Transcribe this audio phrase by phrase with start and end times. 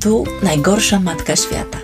[0.00, 1.78] Tu najgorsza matka świata.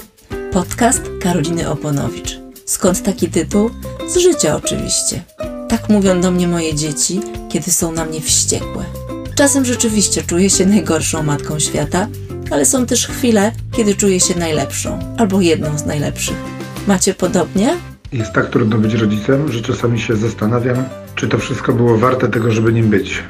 [0.52, 2.38] Podcast Karoliny Oponowicz.
[2.66, 3.70] Skąd taki tytuł?
[4.08, 5.22] Z życia oczywiście.
[5.68, 8.84] Tak mówią do mnie moje dzieci, kiedy są na mnie wściekłe.
[9.34, 12.08] Czasem rzeczywiście czuję się najgorszą matką świata,
[12.50, 16.36] ale są też chwile, kiedy czuję się najlepszą albo jedną z najlepszych.
[16.86, 17.76] Macie podobnie?
[18.12, 20.84] Jest tak trudno być rodzicem, że czasami się zastanawiam,
[21.14, 23.22] czy to wszystko było warte tego, żeby nim być.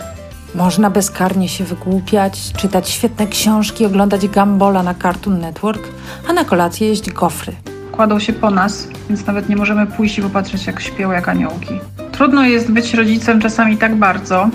[0.55, 5.89] Można bezkarnie się wygłupiać, czytać świetne książki, oglądać Gambola na Cartoon Network,
[6.29, 7.53] a na kolację jeść gofry.
[7.93, 11.81] Kładą się po nas, więc nawet nie możemy pójść i popatrzeć, jak śpią jak aniołki.
[12.13, 14.49] Trudno jest być rodzicem czasami tak bardzo,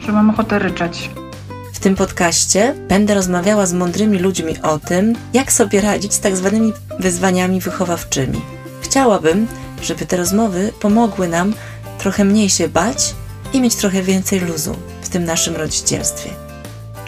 [0.00, 1.10] że mam ochotę ryczeć.
[1.72, 6.36] W tym podcaście będę rozmawiała z mądrymi ludźmi o tym, jak sobie radzić z tak
[6.36, 8.40] zwanymi wyzwaniami wychowawczymi.
[8.80, 9.46] Chciałabym,
[9.82, 11.52] żeby te rozmowy pomogły nam
[11.98, 13.14] trochę mniej się bać
[13.56, 16.30] i mieć trochę więcej luzu w tym naszym rodzicielstwie.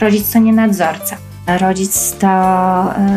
[0.01, 1.17] Rodzic to nie nadzorca.
[1.47, 2.29] Rodzic to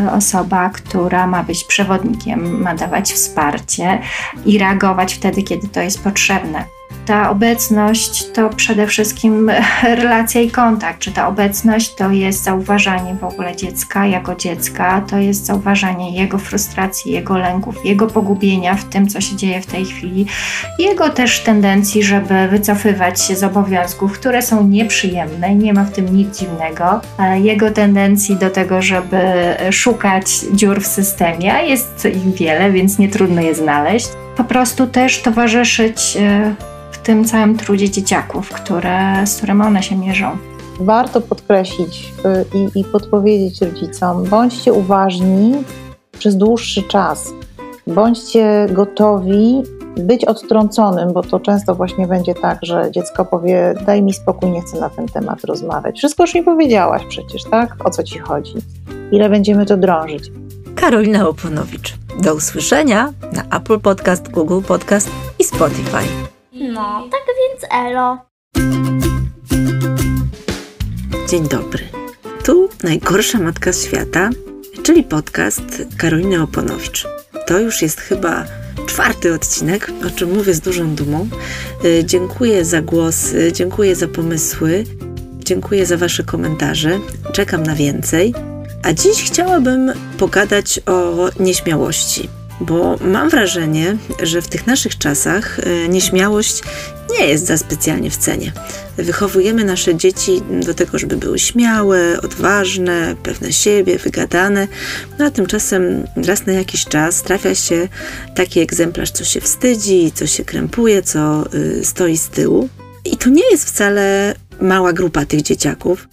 [0.07, 4.01] y, osoba, która ma być przewodnikiem, ma dawać wsparcie
[4.45, 6.65] i reagować wtedy, kiedy to jest potrzebne.
[7.05, 9.51] Ta obecność to przede wszystkim
[10.01, 10.99] relacja i kontakt.
[10.99, 16.37] Czy ta obecność to jest zauważanie w ogóle dziecka jako dziecka, to jest zauważanie jego
[16.37, 20.25] frustracji, jego lęków, jego pogubienia w tym, co się dzieje w tej chwili,
[20.79, 26.15] jego też tendencji, żeby wycofywać się z obowiązków, które są nieprzyjemne nie ma w tym
[26.15, 27.01] nic dziwnego,
[27.41, 29.17] jego tendencji do tego, żeby
[29.71, 34.07] szukać dziur w systemie, a jest ich wiele, więc nie trudno je znaleźć.
[34.37, 36.55] Po prostu też towarzyszyć e,
[37.03, 40.37] tym całym trudzie dzieciaków, które, z którym one się mierzą.
[40.79, 42.13] Warto podkreślić
[42.53, 45.53] y, i, i podpowiedzieć rodzicom, bądźcie uważni
[46.19, 47.33] przez dłuższy czas.
[47.87, 49.63] Bądźcie gotowi
[49.97, 54.61] być odtrąconym, bo to często właśnie będzie tak, że dziecko powie: Daj mi spokój, nie
[54.61, 55.97] chcę na ten temat rozmawiać.
[55.97, 57.75] Wszystko już mi powiedziałaś przecież, tak?
[57.85, 58.53] O co ci chodzi?
[59.11, 60.31] Ile będziemy to drążyć?
[60.75, 61.97] Karolina Oponowicz.
[62.19, 65.09] Do usłyszenia na Apple Podcast, Google Podcast
[65.39, 66.31] i Spotify.
[66.61, 68.17] No, tak więc elo.
[71.29, 71.83] Dzień dobry.
[72.45, 74.29] Tu najgorsza matka świata,
[74.83, 75.61] czyli podcast
[75.97, 77.07] Karoliny Oponowicz.
[77.47, 78.45] To już jest chyba
[78.87, 81.29] czwarty odcinek, o czym mówię z dużą dumą.
[81.85, 84.83] Y, dziękuję za głosy, dziękuję za pomysły,
[85.39, 86.99] dziękuję za Wasze komentarze.
[87.33, 88.33] Czekam na więcej.
[88.83, 95.87] A dziś chciałabym pogadać o nieśmiałości bo mam wrażenie, że w tych naszych czasach e,
[95.87, 96.63] nieśmiałość
[97.19, 98.51] nie jest za specjalnie w cenie.
[98.97, 104.67] Wychowujemy nasze dzieci do tego, żeby były śmiałe, odważne, pewne siebie, wygadane,
[105.19, 107.87] no a tymczasem raz na jakiś czas trafia się
[108.35, 112.69] taki egzemplarz, co się wstydzi, co się krępuje, co y, stoi z tyłu.
[113.05, 116.07] I to nie jest wcale mała grupa tych dzieciaków.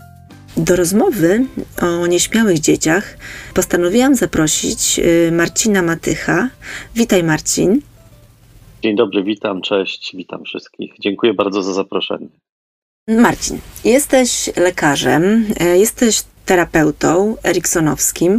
[0.59, 1.45] Do rozmowy
[1.83, 3.17] o nieśmiałych dzieciach
[3.55, 6.51] postanowiłam zaprosić y, Marcina Matycha.
[6.95, 7.81] Witaj Marcin.
[8.83, 10.95] Dzień dobry, witam, cześć, witam wszystkich.
[11.01, 12.29] Dziękuję bardzo za zaproszenie.
[13.09, 18.39] Marcin, jesteś lekarzem, e, jesteś terapeutą eriksonowskim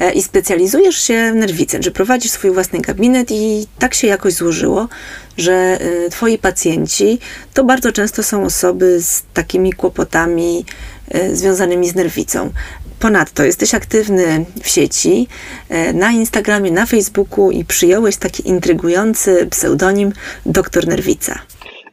[0.00, 4.32] e, i specjalizujesz się w nerwicy, że prowadzisz swój własny gabinet i tak się jakoś
[4.32, 4.88] złożyło,
[5.36, 5.78] że
[6.10, 7.18] twoi pacjenci
[7.54, 10.64] to bardzo często są osoby z takimi kłopotami
[11.32, 12.50] związanymi z nerwicą.
[13.00, 15.26] Ponadto jesteś aktywny w sieci,
[15.68, 20.12] e, na Instagramie, na Facebooku i przyjąłeś taki intrygujący pseudonim
[20.46, 21.38] Doktor Nerwica.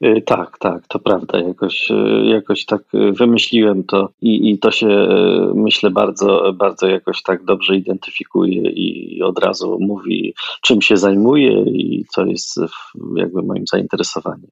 [0.01, 1.39] E, tak, tak, to prawda.
[1.39, 1.89] Jakoś,
[2.23, 5.07] jakoś tak wymyśliłem to i, i to się
[5.55, 12.05] myślę bardzo, bardzo jakoś tak dobrze identyfikuje i od razu mówi, czym się zajmuje i
[12.09, 12.59] co jest
[13.15, 14.49] jakby moim zainteresowaniem.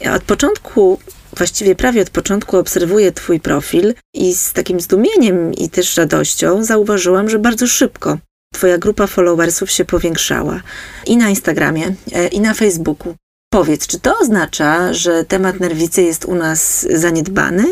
[0.00, 0.98] Ja od początku,
[1.36, 7.30] właściwie prawie od początku obserwuję Twój profil i z takim zdumieniem i też radością zauważyłam,
[7.30, 8.18] że bardzo szybko
[8.52, 10.60] Twoja grupa followersów się powiększała
[11.06, 13.14] i na Instagramie, e, i na Facebooku.
[13.52, 17.64] Powiedz, czy to oznacza, że temat nerwicy jest u nas zaniedbany,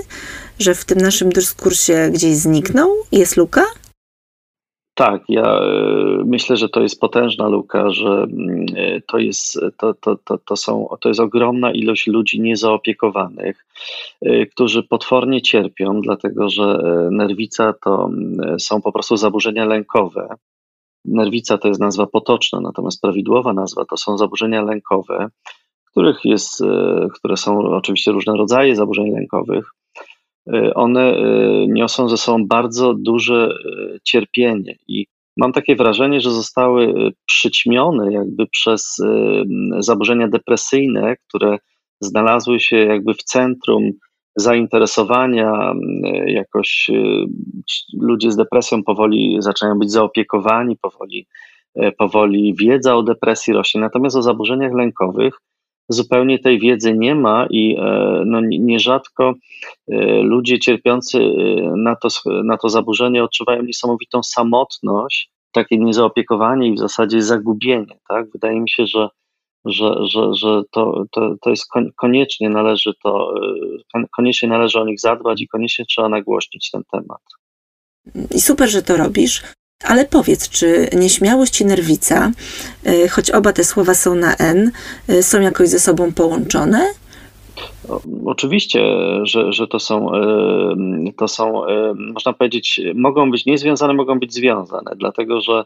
[0.58, 2.90] że w tym naszym dyskursie gdzieś zniknął?
[3.12, 3.64] Jest luka?
[5.00, 9.94] Tak, ja e, myślę, że to jest potężna luka, że mm, e, to jest, to,
[9.94, 13.66] to, to, to, są, to jest ogromna ilość ludzi niezaopiekowanych,
[14.22, 16.78] e, którzy potwornie cierpią, dlatego że
[17.10, 20.28] nerwica to mm, są po prostu zaburzenia lękowe.
[21.04, 25.28] Nerwica to jest nazwa potoczna, natomiast prawidłowa nazwa to są zaburzenia lękowe,
[25.90, 26.62] których jest,
[27.14, 29.70] które są oczywiście różne rodzaje zaburzeń lękowych
[30.74, 35.06] one y, niosą ze sobą bardzo duże y, cierpienie i
[35.36, 38.96] mam takie wrażenie, że zostały przyćmione jakby przez
[39.78, 41.58] zaburzenia depresyjne, które
[42.00, 43.90] znalazły się jakby w centrum
[44.36, 45.72] zainteresowania,
[46.26, 46.90] jakoś
[48.00, 51.26] ludzie z depresją powoli zaczynają być zaopiekowani, powoli,
[51.98, 53.80] powoli wiedza o depresji rośnie.
[53.80, 55.34] Natomiast o zaburzeniach lękowych
[55.90, 57.76] zupełnie tej wiedzy nie ma i
[58.26, 59.34] no, nierzadko
[60.22, 61.18] ludzie cierpiący
[61.76, 62.08] na to,
[62.44, 67.98] na to zaburzenie odczuwają niesamowitą samotność takie niezaopiekowanie i w zasadzie zagubienie.
[68.08, 68.30] Tak?
[68.32, 69.08] Wydaje mi się, że,
[69.64, 71.66] że, że, że to, to, to jest
[71.96, 73.34] koniecznie należy to,
[74.16, 77.22] koniecznie należy o nich zadbać i koniecznie trzeba nagłośnić ten temat.
[78.34, 79.42] I super, że to robisz.
[79.84, 82.32] Ale powiedz, czy nieśmiałość i nerwica,
[82.86, 84.70] y, choć oba te słowa są na N,
[85.08, 86.80] y, są jakoś ze sobą połączone?
[88.24, 88.80] Oczywiście,
[89.22, 90.10] że, że to są,
[91.16, 91.62] to są,
[92.14, 95.64] można powiedzieć, mogą być niezwiązane, mogą być związane, dlatego że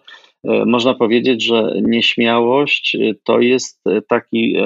[0.66, 4.56] można powiedzieć, że nieśmiałość to jest taki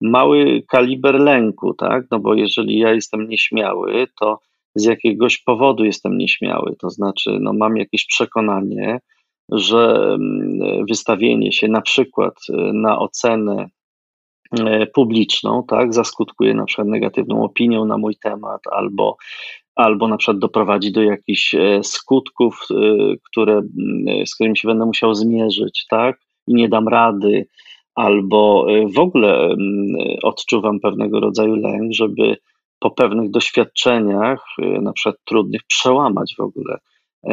[0.00, 2.04] mały kaliber lęku, tak?
[2.10, 4.40] No bo jeżeli ja jestem nieśmiały, to
[4.76, 8.98] z jakiegoś powodu jestem nieśmiały, to znaczy, no mam jakieś przekonanie,
[9.52, 10.16] że
[10.88, 12.34] wystawienie się na przykład
[12.72, 13.68] na ocenę
[14.52, 19.16] E, publiczną, tak, zaskutkuje na przykład negatywną opinią na mój temat, albo,
[19.74, 22.74] albo na przykład doprowadzi do jakichś e, skutków, e,
[23.30, 23.62] które,
[24.26, 27.46] z którymi się będę musiał zmierzyć, tak, i nie dam rady,
[27.94, 29.56] albo w ogóle
[30.22, 32.36] odczuwam pewnego rodzaju lęk, żeby
[32.78, 36.78] po pewnych doświadczeniach, na przykład trudnych, przełamać w ogóle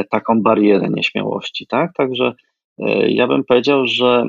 [0.09, 2.33] taką barierę nieśmiałości, tak, także
[2.79, 4.25] E, ja bym powiedział, że,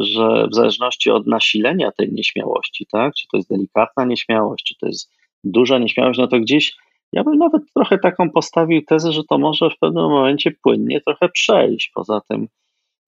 [0.00, 4.86] że w zależności od nasilenia tej nieśmiałości, tak, czy to jest delikatna nieśmiałość, czy to
[4.86, 5.10] jest
[5.44, 6.76] duża nieśmiałość, no to gdzieś
[7.12, 11.28] ja bym nawet trochę taką postawił tezę, że to może w pewnym momencie płynnie trochę
[11.28, 11.90] przejść.
[11.94, 12.48] Poza tym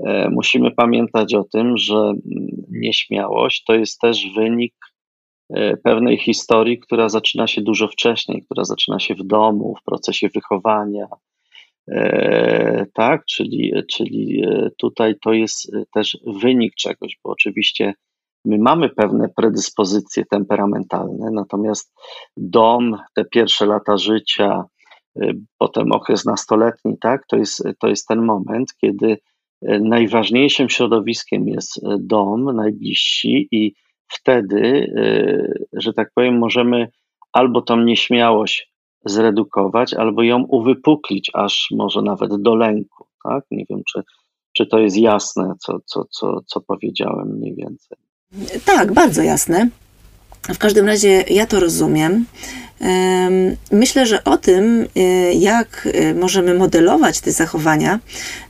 [0.00, 2.12] e, musimy pamiętać o tym, że
[2.70, 4.94] nieśmiałość to jest też wynik e,
[5.84, 11.06] pewnej historii, która zaczyna się dużo wcześniej, która zaczyna się w domu, w procesie wychowania,
[11.90, 17.94] E, tak, czyli, czyli e, tutaj to jest e, też wynik czegoś, bo oczywiście
[18.44, 21.94] my mamy pewne predyspozycje temperamentalne, natomiast
[22.36, 24.64] dom, te pierwsze lata życia,
[25.58, 29.18] potem okres nastoletni, tak, to jest, to jest ten moment, kiedy
[29.80, 33.74] najważniejszym środowiskiem jest dom, najbliżsi i
[34.14, 34.93] wtedy,
[35.72, 36.88] że tak powiem, możemy
[37.32, 38.72] albo tą nieśmiałość
[39.05, 43.06] zredukować albo ją uwypuklić, aż może nawet do lęku.
[43.25, 43.44] Tak?
[43.50, 44.02] Nie wiem, czy,
[44.56, 47.99] czy to jest jasne, co, co, co, co powiedziałem mniej więcej.
[48.64, 49.69] Tak, bardzo jasne.
[50.49, 52.26] W każdym razie ja to rozumiem.
[53.70, 58.00] Myślę, że o tym, y, jak y, możemy modelować te zachowania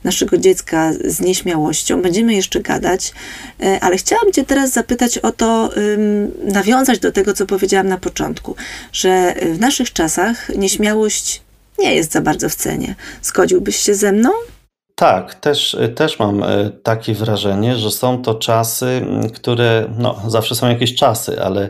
[0.03, 3.13] naszego dziecka z nieśmiałością, będziemy jeszcze gadać,
[3.63, 5.69] y, ale chciałam Cię teraz zapytać o to,
[6.43, 8.55] nawiązać do tego, co powiedziałam na początku,
[8.91, 11.41] że w naszych czasach nieśmiałość
[11.79, 12.95] nie jest za bardzo w cenie.
[13.21, 14.29] Zgodziłbyś się ze mną?
[14.95, 20.69] Tak, też, też mam e, takie wrażenie, że są to czasy, które, no zawsze są
[20.69, 21.69] jakieś czasy, ale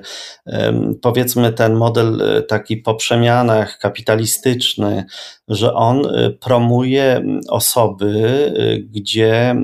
[1.01, 5.05] powiedzmy ten model e, taki po przemianach kapitalistyczny,
[5.47, 8.53] że on e, promuje osoby,
[8.89, 9.55] gdzie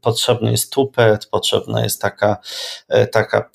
[0.00, 2.36] potrzebny jest tupet, potrzebna jest taka,
[3.12, 3.50] taka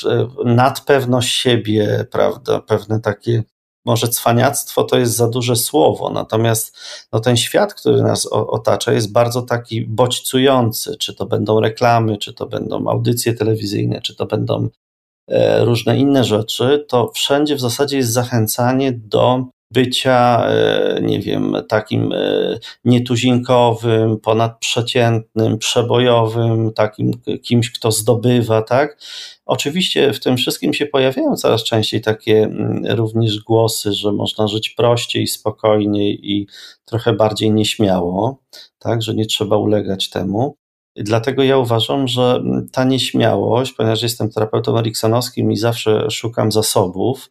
[0.45, 3.43] nadpewność siebie, prawda, pewne takie
[3.85, 6.77] może cwaniactwo to jest za duże słowo, natomiast
[7.13, 10.97] no, ten świat, który nas otacza, jest bardzo taki bodźcujący.
[10.97, 14.69] Czy to będą reklamy, czy to będą audycje telewizyjne, czy to będą
[15.27, 21.55] e, różne inne rzeczy, to wszędzie w zasadzie jest zachęcanie do bycia, e, nie wiem,
[21.69, 22.17] takim e,
[22.85, 27.11] nietuzinkowym, ponadprzeciętnym, przebojowym, takim
[27.41, 28.97] kimś, kto zdobywa, tak?
[29.51, 34.69] Oczywiście w tym wszystkim się pojawiają coraz częściej takie mm, również głosy, że można żyć
[34.69, 36.47] prościej, spokojniej i
[36.85, 38.43] trochę bardziej nieśmiało,
[38.79, 40.57] tak, że nie trzeba ulegać temu.
[40.95, 47.29] Dlatego ja uważam, że mm, ta nieśmiałość, ponieważ jestem terapeutą eriksonowskim i zawsze szukam zasobów,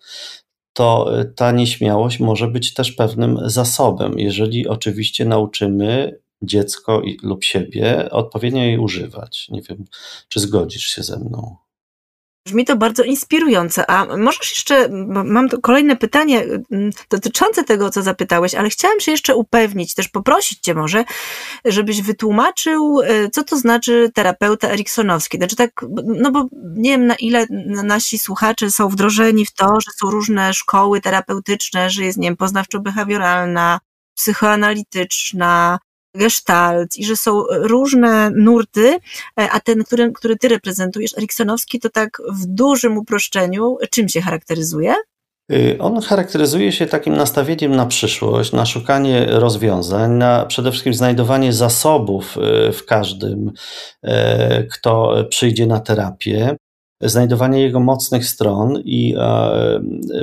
[0.73, 8.11] to y, ta nieśmiałość może być też pewnym zasobem, jeżeli oczywiście nauczymy dziecko lub siebie
[8.11, 9.49] odpowiednio jej używać.
[9.49, 9.85] Nie wiem,
[10.29, 11.57] czy zgodzisz się ze mną.
[12.47, 13.91] Brzmi to bardzo inspirujące.
[13.91, 14.89] A możesz jeszcze,
[15.25, 20.61] mam kolejne pytanie mm, dotyczące tego, co zapytałeś, ale chciałam się jeszcze upewnić, też poprosić
[20.61, 21.05] Cię może,
[21.65, 25.37] żebyś wytłumaczył, e, co to znaczy terapeuta eriksonowski.
[25.37, 25.71] Znaczy tak,
[26.05, 27.47] no bo nie wiem na ile
[27.85, 32.37] nasi słuchacze są wdrożeni w to, że są różne szkoły terapeutyczne, że jest, nie wiem,
[32.37, 33.79] poznawczo-behawioralna,
[34.15, 35.79] psychoanalityczna,
[36.15, 38.99] gestalt i że są różne nurty,
[39.41, 44.21] e, a ten, który, który ty reprezentujesz, Eriksonowski, to tak w dużym uproszczeniu, czym się
[44.21, 44.95] charakteryzuje?
[45.53, 51.53] Y, on charakteryzuje się takim nastawieniem na przyszłość, na szukanie rozwiązań, na przede wszystkim znajdowanie
[51.53, 52.37] zasobów
[52.69, 53.53] y, w każdym,
[54.05, 54.11] y,
[54.73, 56.57] kto przyjdzie na terapię,
[57.03, 59.15] znajdowanie jego mocnych stron i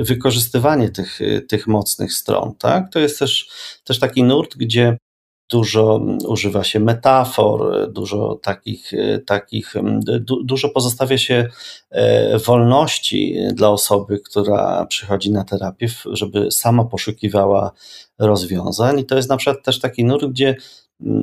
[0.00, 2.54] wykorzystywanie tych, tych mocnych stron.
[2.58, 2.92] Tak?
[2.92, 3.48] To jest też,
[3.84, 4.98] też taki nurt, gdzie
[5.48, 8.92] dużo używa się metafor, dużo takich,
[9.26, 9.74] takich
[10.20, 11.48] du, dużo pozostawia się
[11.90, 17.72] e, wolności dla osoby, która przychodzi na terapię, żeby sama poszukiwała
[18.18, 19.00] rozwiązań.
[19.00, 20.56] I to jest na przykład też taki nurt, gdzie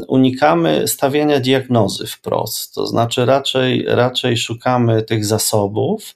[0.08, 6.16] unikamy stawiania diagnozy wprost, to znaczy raczej, raczej szukamy tych zasobów,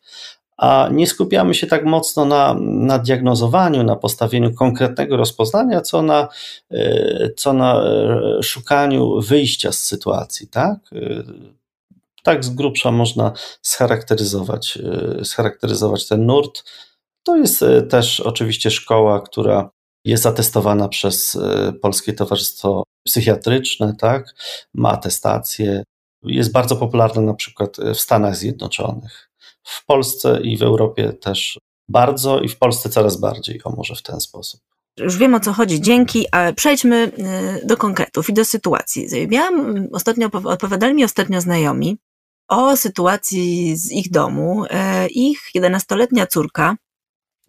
[0.60, 6.28] a nie skupiamy się tak mocno na, na diagnozowaniu, na postawieniu konkretnego rozpoznania, co na,
[6.72, 10.80] e, co na e, szukaniu wyjścia z sytuacji, tak?
[10.96, 11.24] E,
[12.24, 14.80] tak z grubsza można scharakteryzować,
[15.24, 16.64] scharakteryzować ten nurt.
[17.24, 19.70] To jest też oczywiście szkoła, która
[20.06, 21.38] jest atestowana przez
[21.82, 24.36] Polskie Towarzystwo Psychiatryczne, tak?
[24.74, 25.84] ma atestację,
[26.24, 29.29] jest bardzo popularna na przykład w Stanach Zjednoczonych
[29.70, 31.60] w Polsce i w Europie też
[31.90, 34.62] bardzo i w Polsce coraz bardziej, o może w ten sposób.
[34.98, 37.12] Już wiem o co chodzi, dzięki, ale przejdźmy
[37.64, 39.08] y, do konkretów i do sytuacji.
[39.28, 41.98] Miałam ostatnio, opowiadali mi ostatnio znajomi
[42.48, 44.66] o sytuacji z ich domu.
[44.70, 46.76] E, ich 11-letnia córka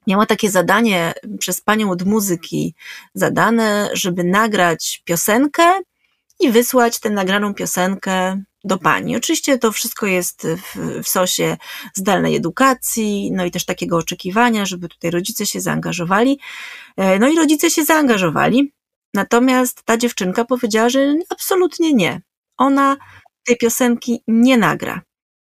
[0.06, 2.74] miała takie zadanie przez panią od muzyki
[3.14, 5.80] zadane, żeby nagrać piosenkę
[6.40, 9.16] i wysłać tę nagraną piosenkę do pani.
[9.16, 11.56] Oczywiście to wszystko jest w, w sosie
[11.94, 16.40] zdalnej edukacji, no i też takiego oczekiwania, żeby tutaj rodzice się zaangażowali.
[16.96, 18.72] E, no i rodzice się zaangażowali,
[19.14, 22.20] natomiast ta dziewczynka powiedziała, że absolutnie nie.
[22.58, 22.96] Ona
[23.46, 25.02] tej piosenki nie nagra.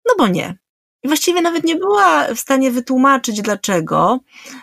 [0.08, 0.58] No bo nie.
[1.04, 4.20] I właściwie nawet nie była w stanie wytłumaczyć dlaczego.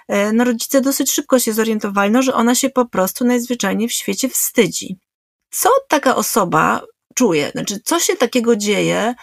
[0.08, 3.92] E, no rodzice dosyć szybko się zorientowali, no, że ona się po prostu najzwyczajniej w
[3.92, 4.98] świecie wstydzi.
[5.50, 6.82] Co taka osoba
[7.14, 7.50] czuje.
[7.50, 9.14] Znaczy, co się takiego dzieje,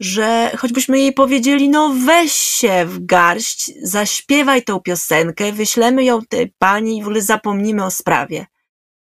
[0.00, 6.54] że choćbyśmy jej powiedzieli, no weź się w garść, zaśpiewaj tą piosenkę, wyślemy ją tej
[6.58, 8.46] pani i w ogóle zapomnimy o sprawie.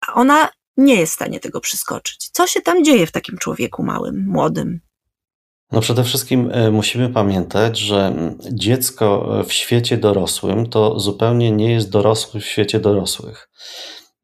[0.08, 2.30] A ona nie jest w stanie tego przeskoczyć.
[2.32, 4.80] Co się tam dzieje w takim człowieku małym, młodym?
[5.72, 8.13] No przede wszystkim e, musimy pamiętać, że
[8.51, 13.50] dziecko w świecie dorosłym to zupełnie nie jest dorosły w świecie dorosłych.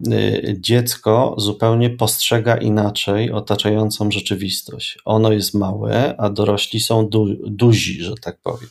[0.08, 4.98] Y, dziecko zupełnie postrzega inaczej otaczającą rzeczywistość.
[5.06, 8.70] Ono jest małe, a dorośli są du duzi, że tak powiem.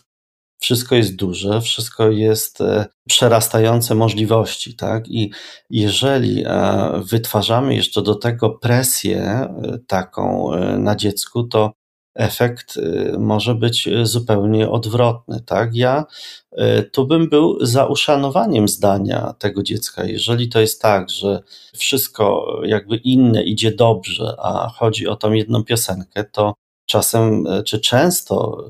[0.61, 5.08] Wszystko jest duże, wszystko jest e, przerastające możliwości, tak?
[5.08, 5.32] I
[5.70, 11.73] jeżeli e, wytwarzamy jeszcze do tego presję e, taką na dziecku, to
[12.18, 15.40] efekt y, może być y, zupełnie odwrotny.
[15.46, 15.75] Tak?
[15.75, 16.04] Ja
[16.52, 20.04] y, tu bym był za uszanowaniem zdania tego dziecka.
[20.04, 21.42] Jeżeli to jest tak, że
[21.76, 26.54] wszystko jakby inne idzie dobrze, a chodzi o tą jedną piosenkę, to
[26.87, 28.64] czasem czy często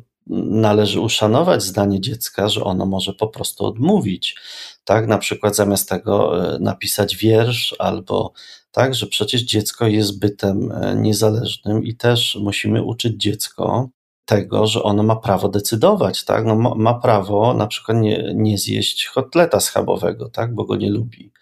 [0.50, 4.36] należy uszanować zdanie dziecka, że ono może po prostu odmówić.
[4.84, 8.32] Tak, na przykład zamiast tego napisać wiersz albo
[8.72, 13.88] tak, że przecież dziecko jest bytem e, niezależnym i też musimy uczyć dziecko
[14.24, 16.44] tego, że ono ma prawo decydować, tak?
[16.46, 20.54] No, ma, ma prawo na przykład nie, nie zjeść kotleta schabowego, tak?
[20.54, 21.32] Bo go nie lubi.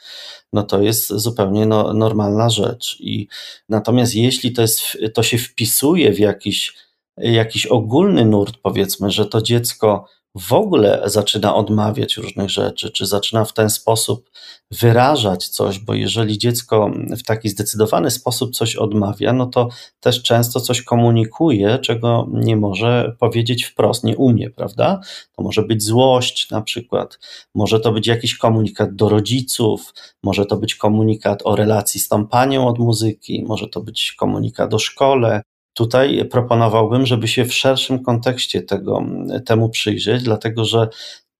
[0.53, 2.97] No to jest zupełnie no, normalna rzecz.
[3.01, 3.29] I
[3.69, 6.75] natomiast jeśli to, jest, to się wpisuje w jakiś,
[7.17, 10.07] jakiś ogólny nurt, powiedzmy, że to dziecko
[10.37, 14.31] w ogóle zaczyna odmawiać różnych rzeczy, czy zaczyna w ten sposób
[14.71, 19.69] wyrażać coś, bo jeżeli dziecko w taki zdecydowany sposób coś odmawia, no to
[20.01, 25.01] też często coś komunikuje, czego nie może powiedzieć wprost, nie umie, prawda?
[25.37, 27.19] To może być złość na przykład,
[27.55, 32.27] może to być jakiś komunikat do rodziców, może to być komunikat o relacji z tą
[32.27, 35.43] panią od muzyki, może to być komunikat o szkole,
[35.77, 39.03] Tutaj proponowałbym, żeby się w szerszym kontekście tego,
[39.47, 40.89] temu przyjrzeć, dlatego że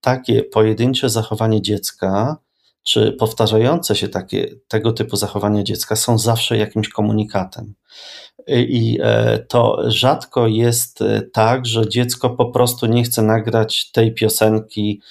[0.01, 2.37] takie pojedyncze zachowanie dziecka,
[2.83, 7.73] czy powtarzające się takie, tego typu zachowania dziecka są zawsze jakimś komunikatem.
[8.47, 14.13] I e, to rzadko jest e, tak, że dziecko po prostu nie chce nagrać tej
[14.13, 15.01] piosenki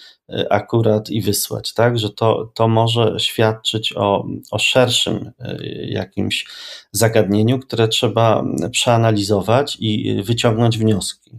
[0.50, 1.98] akurat i wysłać, tak?
[1.98, 6.46] Że to, to może świadczyć o, o szerszym y, jakimś
[6.92, 11.38] zagadnieniu, które trzeba przeanalizować i wyciągnąć wnioski.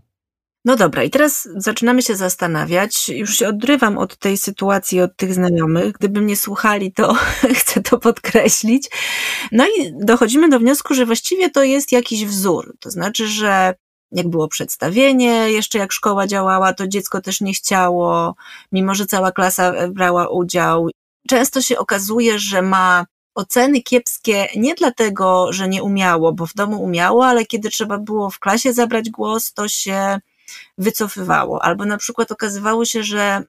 [0.66, 3.10] No dobra, i teraz zaczynamy się zastanawiać.
[3.10, 5.92] Już się odrywam od tej sytuacji, od tych znajomych.
[5.92, 7.14] Gdyby mnie słuchali, to
[7.60, 8.90] chcę to podkreślić.
[9.52, 12.76] No i dochodzimy do wniosku, że właściwie to jest jakiś wzór.
[12.80, 13.74] To znaczy, że
[14.12, 18.36] jak było przedstawienie, jeszcze jak szkoła działała, to dziecko też nie chciało,
[18.72, 20.90] mimo że cała klasa brała udział.
[21.28, 26.84] Często się okazuje, że ma oceny kiepskie nie dlatego, że nie umiało, bo w domu
[26.84, 30.20] umiało, ale kiedy trzeba było w klasie zabrać głos, to się
[30.78, 31.64] wycofywało.
[31.64, 33.44] Albo na przykład okazywało się, że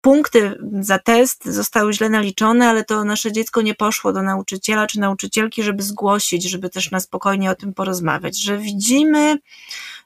[0.00, 5.00] punkty za test zostały źle naliczone, ale to nasze dziecko nie poszło do nauczyciela czy
[5.00, 9.38] nauczycielki, żeby zgłosić, żeby też na spokojnie o tym porozmawiać, że widzimy,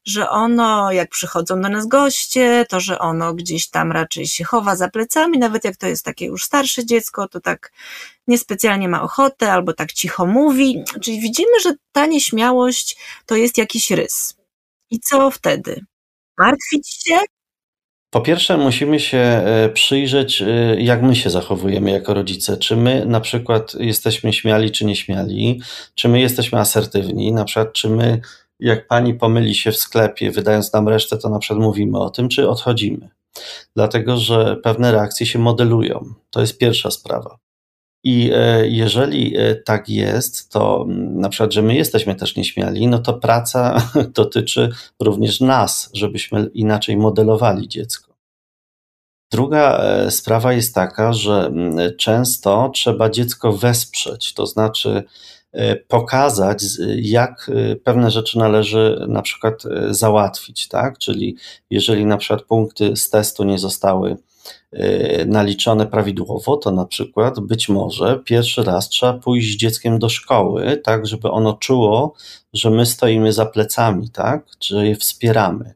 [0.05, 4.77] że ono, jak przychodzą do nas goście, to że ono gdzieś tam raczej się chowa
[4.77, 7.73] za plecami, nawet jak to jest takie już starsze dziecko, to tak
[8.27, 10.85] niespecjalnie ma ochotę albo tak cicho mówi.
[11.01, 14.37] Czyli widzimy, że ta nieśmiałość to jest jakiś rys.
[14.91, 15.85] I co wtedy?
[16.39, 17.19] Martwić się?
[18.11, 20.47] Po pierwsze, musimy się e, przyjrzeć, e,
[20.81, 22.57] jak my się zachowujemy jako rodzice.
[22.57, 25.61] Czy my na przykład jesteśmy śmiali, czy nieśmiali,
[25.95, 28.21] czy my jesteśmy asertywni, na przykład, czy my,
[28.61, 32.29] jak pani pomyli się w sklepie, wydając nam resztę, to na przykład mówimy o tym,
[32.29, 33.09] czy odchodzimy.
[33.77, 36.15] Dlatego, że pewne reakcje się modelują.
[36.31, 37.39] To jest pierwsza sprawa.
[38.05, 42.87] I e, jeżeli e, tak jest, to mm, na przykład, że my jesteśmy też nieśmiali,
[42.87, 43.83] no to praca
[44.15, 48.15] dotyczy również nas, żebyśmy inaczej modelowali dziecko.
[49.33, 55.05] Druga e, sprawa jest taka, że mm, często trzeba dziecko wesprzeć, to znaczy
[55.89, 56.65] pokazać,
[56.97, 57.51] jak
[57.85, 60.99] pewne rzeczy należy na przykład załatwić, tak?
[60.99, 61.37] Czyli
[61.71, 64.17] jeżeli na przykład punkty z testu nie zostały
[65.27, 70.81] naliczone prawidłowo, to na przykład być może pierwszy raz trzeba pójść z dzieckiem do szkoły,
[70.85, 72.15] tak, żeby ono czuło,
[72.53, 75.75] że my stoimy za plecami, tak, że je wspieramy.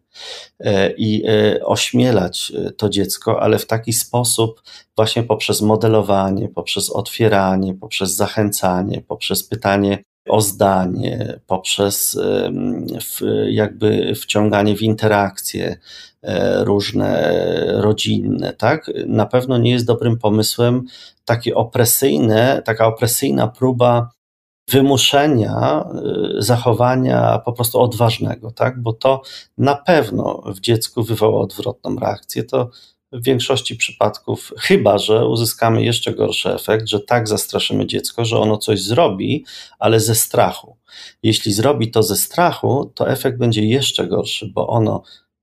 [0.60, 4.62] Y, i y, ośmielać to dziecko, ale w taki sposób,
[4.96, 12.18] właśnie poprzez modelowanie, poprzez otwieranie, poprzez zachęcanie, poprzez pytanie o zdanie, poprzez
[13.48, 15.76] jakby wciąganie w interakcje e,
[16.60, 17.34] różne
[17.76, 18.90] rodzinne, tak?
[19.06, 20.84] Na pewno nie jest dobrym pomysłem
[21.24, 24.10] takie opresyjne, taka opresyjna próba
[24.70, 28.82] wymuszenia e, zachowania po prostu odważnego, tak?
[28.82, 29.22] Bo to
[29.58, 32.44] na pewno w dziecku wywoła odwrotną reakcję.
[32.44, 32.70] To
[33.12, 38.58] w większości przypadków, chyba że uzyskamy jeszcze gorszy efekt, że tak zastraszymy dziecko, że ono
[38.58, 39.44] coś zrobi,
[39.78, 40.76] ale ze strachu.
[41.22, 45.02] Jeśli zrobi to ze strachu, to efekt będzie jeszcze gorszy, bo ono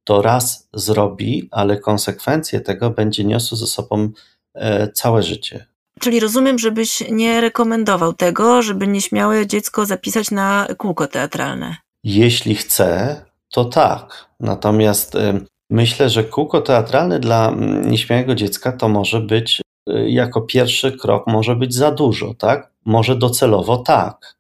[0.10, 4.10] to raz zrobi, ale konsekwencje tego będzie niosło ze sobą
[4.56, 5.66] e, całe życie.
[6.00, 11.76] Czyli rozumiem, żebyś nie rekomendował tego, żeby nieśmiałe dziecko zapisać na kółko teatralne.
[12.04, 14.26] Jeśli chce, to tak.
[14.40, 15.40] Natomiast e,
[15.72, 19.62] Myślę, że kółko teatralne dla mm, nieśmiałego dziecka to może być
[20.08, 22.72] jako pierwszy krok może być za dużo, tak?
[22.86, 24.36] Może docelowo tak.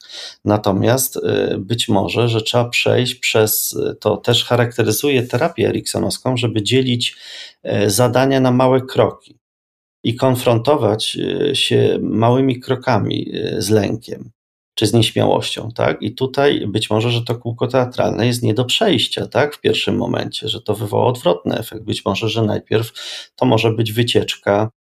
[0.45, 6.63] Natomiast y, być może, że trzeba przejść przez, y, to też charakteryzuje terapię eriksonowską, żeby
[6.63, 7.15] dzielić
[7.87, 9.39] zadania na małe kroki
[10.03, 11.17] i konfrontować
[11.53, 14.31] się małymi krokami z lękiem
[14.79, 16.01] czy z nieśmiałością, tak?
[16.01, 19.55] I tutaj być może, że to kółko teatralne jest nie do przejścia, tak?
[19.55, 21.83] W pierwszym momencie, że to wywoła odwrotny efekt.
[21.83, 22.91] Być może, że najpierw
[23.35, 24.78] to może być wycieczka y,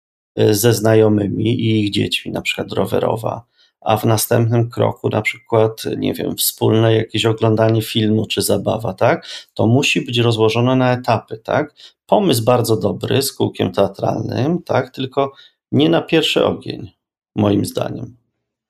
[0.52, 3.44] ze znajomymi i ich dziećmi, na przykład rowerowa,
[3.82, 9.28] a w następnym kroku na przykład, nie wiem, wspólne jakieś oglądanie filmu czy zabawa, tak?
[9.54, 11.76] To musi być rozłożone na etapy, tak?
[12.06, 14.90] Pomysł bardzo dobry z kółkiem teatralnym, tak?
[14.90, 15.34] Tylko
[15.72, 16.92] nie na pierwszy ogień,
[17.36, 18.18] moim zdaniem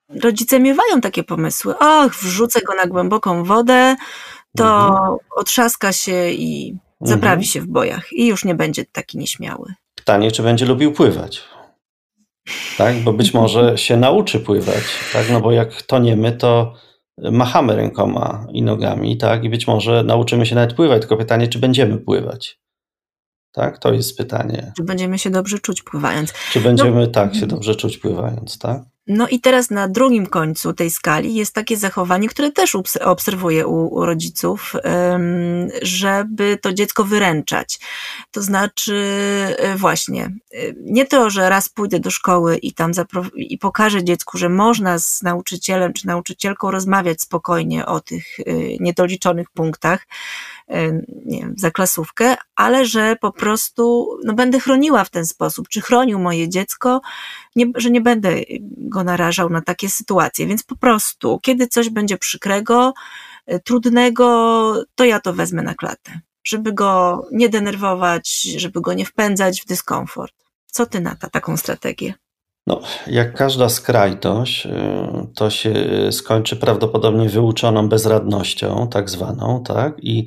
[0.09, 1.77] rodzice miewają takie pomysły.
[1.79, 3.95] Och, wrzucę go na głęboką wodę,
[4.57, 5.17] to mhm.
[5.35, 7.43] otrzaska się i zaprawi mhm.
[7.43, 9.73] się w bojach i już nie będzie taki nieśmiały.
[9.95, 11.43] Pytanie, czy będzie lubił pływać?
[12.77, 14.83] Tak, bo być może się nauczy pływać,
[15.13, 16.73] tak, no bo jak toniemy, to
[17.31, 21.59] machamy rękoma i nogami, tak, i być może nauczymy się nawet pływać, tylko pytanie, czy
[21.59, 22.59] będziemy pływać.
[23.51, 24.71] Tak, to jest pytanie.
[24.77, 26.33] Czy będziemy się dobrze czuć pływając?
[26.51, 28.81] Czy będziemy no, tak się dobrze czuć pływając, tak?
[29.07, 34.05] No i teraz na drugim końcu tej skali jest takie zachowanie, które też obserwuję u,
[34.05, 34.73] rodziców,
[35.81, 37.79] żeby to dziecko wyręczać.
[38.31, 38.95] To znaczy,
[39.57, 42.91] e, właśnie, e, nie to, że raz pójdę do szkoły i tam
[43.35, 48.43] i pokażę dziecku, że można z nauczycielem czy nauczycielką rozmawiać spokojnie o tych e,
[48.79, 50.07] niedoliczonych punktach,
[51.25, 55.81] nie wiem, za klasówkę, ale że po prostu no, będę chroniła w ten sposób, czy
[55.81, 57.01] chronił moje dziecko,
[57.55, 58.35] nie, że nie będę
[58.77, 60.47] go narażał na takie sytuacje.
[60.47, 62.93] Więc po prostu, kiedy coś będzie przykrego,
[63.45, 64.27] e, trudnego,
[64.95, 69.65] to ja to wezmę na klatę, żeby go nie denerwować, żeby go nie wpędzać w
[69.65, 70.33] dyskomfort.
[70.65, 72.13] Co ty na ta, taką strategię?
[72.67, 74.69] No, jak każda skrajność, y,
[75.35, 75.73] to się
[76.11, 79.95] skończy prawdopodobnie wyuczoną bezradnością, tak zwaną, tak?
[80.03, 80.25] I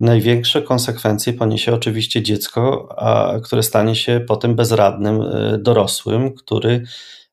[0.00, 6.82] największe konsekwencje poniesie oczywiście dziecko, a, które stanie się potem bezradnym y, dorosłym, który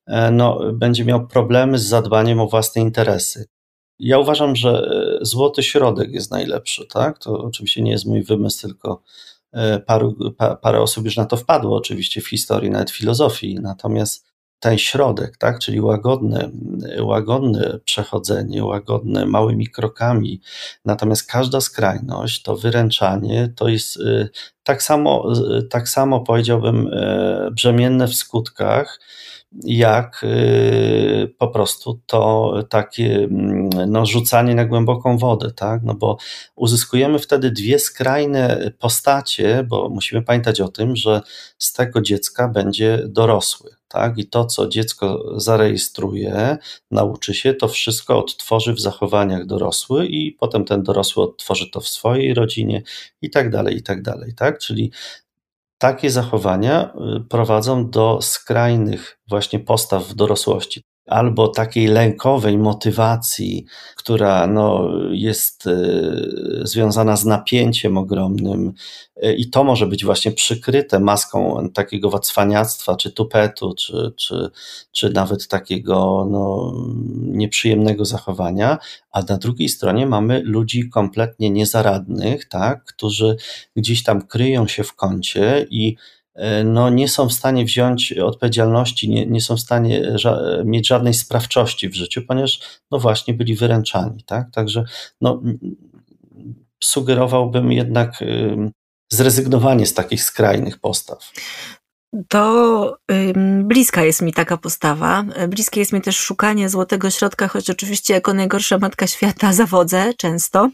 [0.08, 3.46] e, no, będzie miał problemy z zadbaniem o własne interesy.
[4.00, 7.20] Ja uważam, że e, złoty środek jest najlepszy, tak?
[7.20, 9.02] To oczywiście nie jest mój wymysł, tylko
[9.52, 13.56] e, paru, pa, parę osób już na to wpadło, oczywiście w historii, nawet w filozofii.
[13.56, 14.29] Natomiast
[14.60, 16.50] ten środek, tak, czyli łagodne,
[17.00, 20.42] łagodne przechodzenie, łagodne małymi krokami,
[20.86, 24.30] natomiast każda skrajność, to wyręczanie, to jest y,
[24.64, 29.00] tak samo, y, tak samo powiedziałbym, y, brzemienne w skutkach,
[29.64, 30.26] jak
[31.38, 35.84] po prostu to takie mm, no, rzucanie na głęboką wodę, tak?
[35.84, 36.18] No bo
[36.56, 41.22] uzyskujemy wtedy dwie skrajne postacie, bo musimy pamiętać o tym, że
[41.58, 44.18] z tego dziecka będzie dorosły tak?
[44.18, 46.58] I to, co dziecko zarejestruje,
[46.92, 51.88] nauczy się, to wszystko odtworzy w zachowaniach dorosły i potem ten dorosły odtworzy to w
[51.88, 52.84] swojej rodzinie
[53.22, 54.60] i tak dalej, i tak dalej, tak?
[54.60, 54.92] Czyli
[55.80, 64.48] takie zachowania y, prowadzą do skrajnych właśnie postaw w dorosłości albo takiej lękowej motywacji, która
[64.48, 65.74] no, jest e,
[66.64, 68.74] związana z napięciem ogromnym,
[69.16, 74.50] e, i to może być właśnie przykryte maską takiego wacwaniactwa, czy tupetu, czy, czy,
[74.92, 76.74] czy nawet takiego no,
[77.22, 78.78] nieprzyjemnego zachowania,
[79.12, 83.36] a na drugiej stronie mamy ludzi kompletnie niezaradnych, tak, którzy
[83.76, 85.96] gdzieś tam kryją się w kącie i
[86.66, 91.14] no, nie są w stanie wziąć odpowiedzialności, nie, nie są w stanie ża mieć żadnej
[91.14, 92.60] sprawczości w życiu, ponieważ
[92.92, 94.24] no właśnie byli wyręczani.
[94.24, 94.52] Tak?
[94.52, 94.84] Także
[95.22, 95.42] no,
[96.84, 98.24] sugerowałbym jednak
[99.12, 101.32] zrezygnowanie z takich skrajnych postaw.
[102.28, 102.98] To
[103.64, 105.26] bliska jest mi taka postawa.
[105.50, 110.70] Bliskie jest mi też szukanie złotego środka, choć oczywiście jako najgorsza matka świata zawodzę często.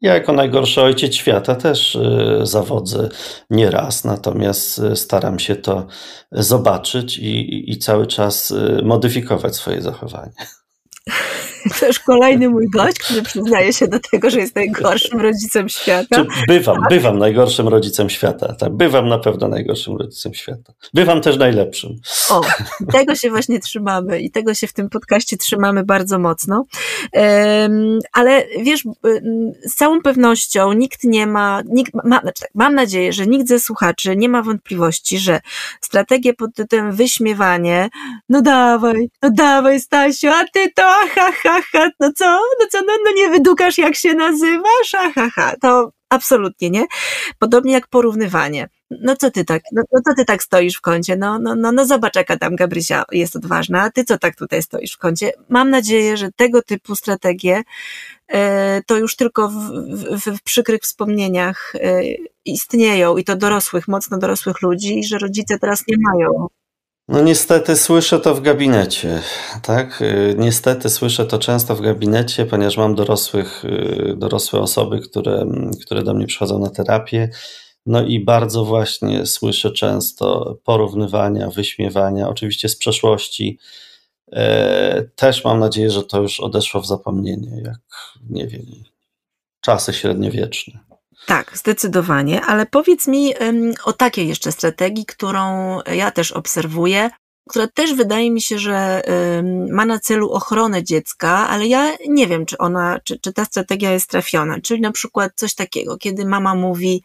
[0.00, 3.08] Ja jako najgorszy ojciec świata też y, zawodzę
[3.50, 5.86] nieraz, natomiast y, staram się to
[6.32, 10.32] zobaczyć i, i cały czas y, modyfikować swoje zachowanie.
[11.80, 16.24] To już kolejny mój gość, który przyznaje się do tego, że jest najgorszym rodzicem świata.
[16.48, 16.88] Bywam, tak.
[16.90, 18.54] bywam najgorszym rodzicem świata.
[18.54, 20.72] Tak, bywam na pewno najgorszym rodzicem świata.
[20.94, 21.96] Bywam też najlepszym.
[22.30, 22.40] O,
[22.92, 26.64] tego się właśnie trzymamy i tego się w tym podcaście trzymamy bardzo mocno.
[28.12, 28.84] Ale wiesz,
[29.64, 33.60] z całą pewnością nikt nie ma, nikt ma, znaczy tak, mam nadzieję, że nikt ze
[33.60, 35.40] słuchaczy nie ma wątpliwości, że
[35.80, 37.88] strategie pod tytułem wyśmiewanie,
[38.28, 42.78] no dawaj, no dawaj Stasiu, a ty to aha, ha, ha, no co, no co,
[42.80, 46.86] no, no nie wydukasz jak się nazywasz, aha, ha, to absolutnie nie.
[47.38, 48.68] Podobnie jak porównywanie.
[48.90, 51.72] No co ty tak, no, no co ty tak stoisz w kącie, no, no, no,
[51.72, 55.32] no zobacz jaka tam Gabrysia jest odważna, a ty co tak tutaj stoisz w kącie.
[55.48, 57.62] Mam nadzieję, że tego typu strategie
[58.28, 59.54] e, to już tylko w,
[60.10, 62.02] w, w przykrych wspomnieniach e,
[62.44, 66.48] istnieją i to dorosłych, mocno dorosłych ludzi że rodzice teraz nie mają
[67.10, 69.22] no niestety słyszę to w gabinecie,
[69.62, 70.02] tak?
[70.02, 75.46] Y, niestety słyszę to często w gabinecie, ponieważ mam dorosłych, y, dorosłe osoby, które,
[75.82, 77.30] które do mnie przychodzą na terapię.
[77.86, 83.58] No i bardzo właśnie słyszę często porównywania, wyśmiewania, oczywiście z przeszłości.
[84.32, 87.80] E, też mam nadzieję, że to już odeszło w zapomnienie, jak
[88.30, 88.66] nie wiem,
[89.60, 90.89] czasy średniowieczne.
[91.30, 93.34] Tak, zdecydowanie, ale powiedz mi
[93.84, 97.10] o takiej jeszcze strategii, którą ja też obserwuję,
[97.48, 99.02] która też wydaje mi się, że
[99.70, 103.92] ma na celu ochronę dziecka, ale ja nie wiem, czy ona, czy, czy ta strategia
[103.92, 104.60] jest trafiona.
[104.60, 107.02] Czyli na przykład coś takiego, kiedy mama mówi,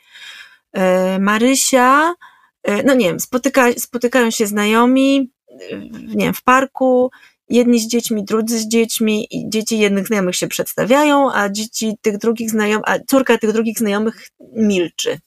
[0.73, 2.13] e, Marysia,
[2.63, 5.31] e, no nie wiem, spotyka, spotykają się znajomi,
[5.71, 5.77] e,
[6.15, 7.11] nie wiem, w parku,
[7.49, 12.17] jedni z dziećmi, drudzy z dziećmi i dzieci jednych znajomych się przedstawiają, a dzieci tych
[12.17, 15.19] drugich znajomych, a córka tych drugich znajomych milczy.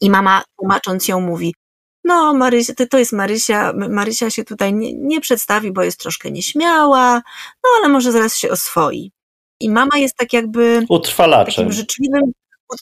[0.00, 1.54] I mama tłumacząc ją mówi,
[2.04, 7.22] no Marysia, to jest Marysia, Marysia się tutaj nie, nie przedstawi, bo jest troszkę nieśmiała,
[7.64, 9.12] no ale może zaraz się oswoi.
[9.60, 11.54] I mama jest tak jakby utrwalaczem.
[11.54, 12.32] takim życzliwym,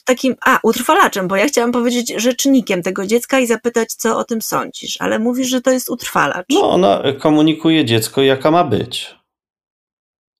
[0.05, 4.41] takim, a, utrwalaczem, bo ja chciałam powiedzieć rzecznikiem tego dziecka i zapytać, co o tym
[4.41, 6.45] sądzisz, ale mówisz, że to jest utrwalacz.
[6.49, 9.15] No, ona komunikuje dziecko, jaka ma być.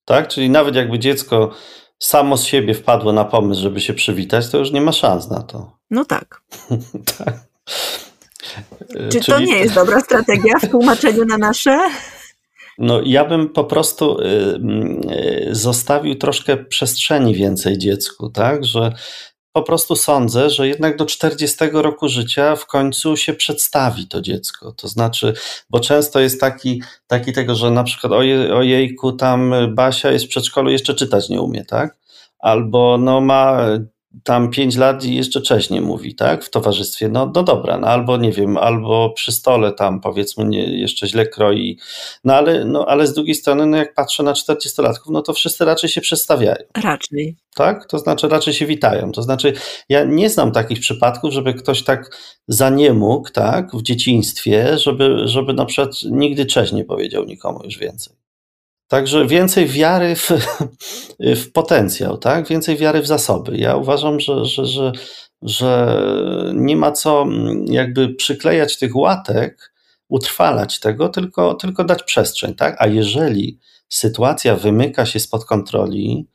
[0.05, 0.27] Tak?
[0.27, 1.51] Czyli nawet jakby dziecko
[1.99, 5.43] samo z siebie wpadło na pomysł, żeby się przywitać, to już nie ma szans na
[5.43, 5.71] to.
[5.89, 6.41] No tak.
[7.17, 7.33] tak.
[8.89, 9.25] Czy Czyli...
[9.25, 11.79] to nie jest dobra strategia w tłumaczeniu na nasze?
[12.77, 18.91] No, ja bym po prostu y, y, zostawił troszkę przestrzeni więcej dziecku, tak, że
[19.57, 24.71] po prostu sądzę, że jednak do 40 roku życia w końcu się przedstawi to dziecko.
[24.71, 25.33] To znaczy,
[25.69, 30.27] bo często jest taki, taki tego, że na przykład oje, ojejku, tam Basia jest w
[30.27, 31.97] przedszkolu, jeszcze czytać nie umie, tak?
[32.39, 33.67] Albo no ma
[34.23, 37.88] tam 5 lat i jeszcze cześć nie mówi, tak, w towarzystwie, no, no dobra, no
[37.88, 41.80] albo nie wiem, albo przy stole tam powiedzmy nie, jeszcze źle kroi,
[42.23, 45.65] no ale, no ale z drugiej strony, no jak patrzę na 40-latków, no to wszyscy
[45.65, 46.63] raczej się przedstawiają.
[46.84, 47.36] Raczej.
[47.56, 49.53] Tak, to znaczy raczej się witają, to znaczy
[49.89, 55.65] ja nie znam takich przypadków, żeby ktoś tak zaniemógł, tak, w dzieciństwie, żeby, żeby na
[55.65, 58.26] przykład nigdy cześć nie powiedział nikomu już więcej.
[58.88, 60.32] Także więcej wiary w,
[61.19, 62.47] w potencjał, tak?
[62.47, 63.58] więcej wiary w zasoby.
[63.58, 64.91] Ja uważam, że, że, że,
[65.41, 66.02] że
[66.54, 69.73] nie ma co mm, jakby przyklejać tych łatek,
[70.10, 72.56] utrwalać tego, tylko, tylko dać przestrzeń.
[72.56, 72.76] Tak?
[72.80, 76.28] A jeżeli sytuacja wymyka się spod kontroli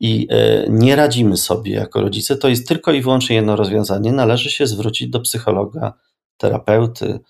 [0.00, 4.12] i e, nie radzimy sobie jako rodzice, to jest tylko i wyłącznie jedno rozwiązanie.
[4.12, 5.92] Należy się zwrócić do psychologa,
[6.36, 7.20] terapeuty,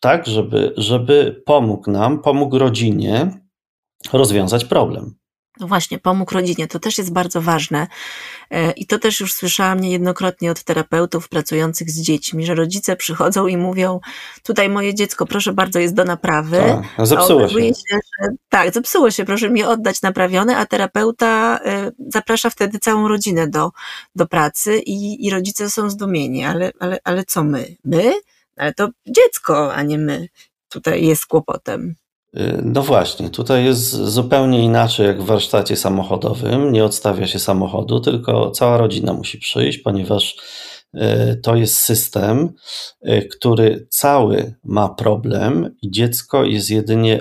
[0.00, 3.43] tak, żeby, żeby pomógł nam, pomógł rodzinie
[4.12, 5.14] rozwiązać problem.
[5.60, 7.86] No właśnie, pomógł rodzinie, to też jest bardzo ważne.
[8.50, 13.46] E, I to też już słyszałam niejednokrotnie od terapeutów pracujących z dziećmi, że rodzice przychodzą
[13.46, 14.00] i mówią:
[14.42, 16.58] Tutaj moje dziecko, proszę bardzo, jest do naprawy.
[16.96, 17.58] Tak, zepsuło się.
[17.58, 23.08] się że, tak, zepsuło się, proszę mi oddać naprawione, a terapeuta e, zaprasza wtedy całą
[23.08, 23.70] rodzinę do,
[24.14, 26.44] do pracy i, i rodzice są zdumieni.
[26.44, 27.76] Ale, ale, ale co my?
[27.84, 28.12] My?
[28.56, 30.28] Ale to dziecko, a nie my.
[30.68, 31.94] Tutaj jest kłopotem.
[32.36, 36.72] Y, no właśnie, tutaj jest zupełnie inaczej jak w warsztacie samochodowym.
[36.72, 40.36] Nie odstawia się samochodu, tylko cała rodzina musi przyjść, ponieważ
[40.94, 42.52] y, to jest system,
[43.08, 47.20] y, który cały ma problem i dziecko jest jedynie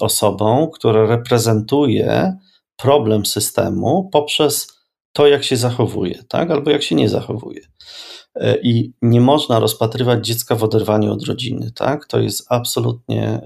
[0.00, 2.36] osobą, która reprezentuje
[2.76, 4.66] problem systemu poprzez
[5.12, 6.50] to, jak się zachowuje, tak?
[6.50, 7.60] albo jak się nie zachowuje.
[8.34, 12.06] E, i nie można rozpatrywać dziecka w oderwaniu od rodziny, tak?
[12.06, 13.40] To jest absolutnie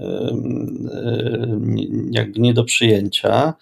[2.11, 3.53] jakby nie do przyjęcia.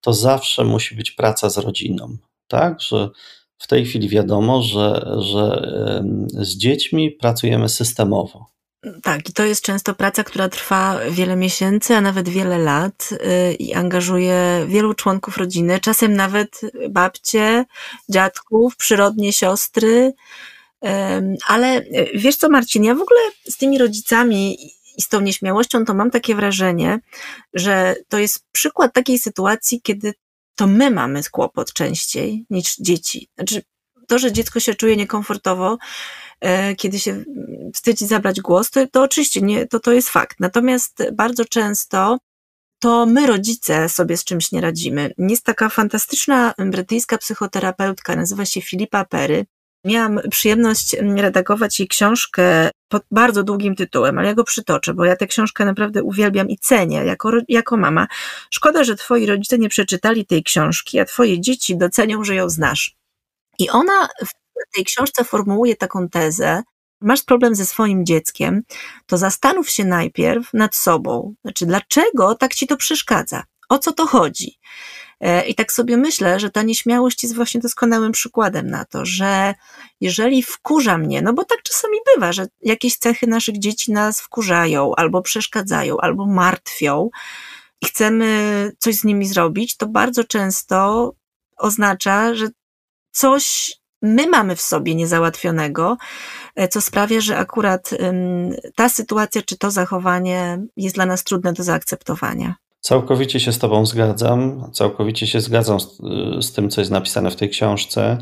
[0.00, 2.16] To zawsze musi być praca z rodziną,
[2.48, 2.80] tak?
[2.80, 3.10] Że
[3.58, 5.62] w tej chwili wiadomo, że, że
[6.32, 8.46] z dziećmi pracujemy systemowo.
[9.02, 13.54] Tak, i to jest często praca, która trwa wiele miesięcy, a nawet wiele lat y,
[13.54, 16.60] i angażuje wielu członków rodziny, czasem nawet
[16.90, 17.64] babcie,
[18.08, 20.12] dziadków, przyrodnie siostry.
[21.46, 24.66] Ale e, wiesz co, Marcin, ja w ogóle z tymi rodzicami
[24.98, 26.98] i z tą nieśmiałością to mam takie wrażenie,
[27.54, 30.14] że to jest przykład takiej sytuacji, kiedy
[30.54, 33.28] to my mamy kłopot częściej niż dzieci.
[33.36, 33.62] Znaczy,
[34.06, 35.78] to, że dziecko się czuje niekomfortowo,
[36.40, 37.24] e, kiedy się
[37.74, 40.40] wstydzi zabrać głos, to, to oczywiście nie, to, to jest fakt.
[40.40, 42.18] Natomiast bardzo często
[42.78, 45.12] to my, rodzice, sobie z czymś nie radzimy.
[45.18, 49.46] Jest taka fantastyczna brytyjska psychoterapeutka, nazywa się Filipa Perry.
[49.86, 55.04] Miałam przyjemność mm, redagować jej książkę pod bardzo długim tytułem, ale ja go przytoczę, bo
[55.04, 58.06] ja tę książkę naprawdę uwielbiam i cenię jako, jako mama.
[58.50, 62.96] Szkoda, że twoi rodzice nie przeczytali tej książki, a twoje dzieci docenią, że ją znasz.
[63.58, 66.62] I ona w tej książce formułuje taką tezę,
[67.00, 68.62] masz problem ze swoim dzieckiem,
[69.06, 71.34] to zastanów się najpierw nad sobą.
[71.42, 73.42] Znaczy, dlaczego tak ci to przeszkadza?
[73.68, 74.58] O co to chodzi?
[75.20, 79.54] E, I tak sobie myślę, że ta nieśmiałość jest właśnie doskonałym przykładem na to, że
[80.00, 84.94] jeżeli wkurza mnie, no bo tak czasami bywa, że jakieś cechy naszych dzieci nas wkurzają,
[84.94, 87.10] albo przeszkadzają, albo martwią
[87.82, 91.12] i chcemy coś z nimi zrobić, to bardzo często
[91.56, 92.48] oznacza, że
[93.12, 95.96] coś my mamy w sobie niezałatwionego,
[96.56, 97.90] e, co sprawia, że akurat
[98.74, 102.54] ta sytuacja czy to zachowanie jest dla nas trudne do zaakceptowania.
[102.86, 104.70] Całkowicie się z Tobą zgadzam.
[104.72, 105.98] Całkowicie się zgadzam z,
[106.40, 108.18] z, tym, co jest napisane w tej książce.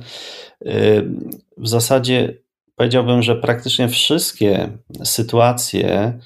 [1.57, 2.38] W zasadzie
[2.77, 6.18] powiedziałbym, że praktycznie wszystkie sytuacje,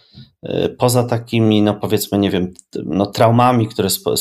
[0.44, 4.14] y, poza takimi, no powiedzmy, nie wiem, no traumami, które spo,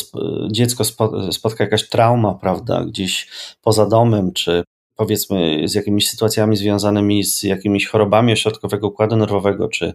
[0.51, 3.27] dziecko spo, spotka jakaś trauma, prawda, gdzieś
[3.61, 4.63] poza domem, czy
[4.95, 9.93] powiedzmy z jakimiś sytuacjami związanymi z jakimiś chorobami ośrodkowego układu nerwowego, czy,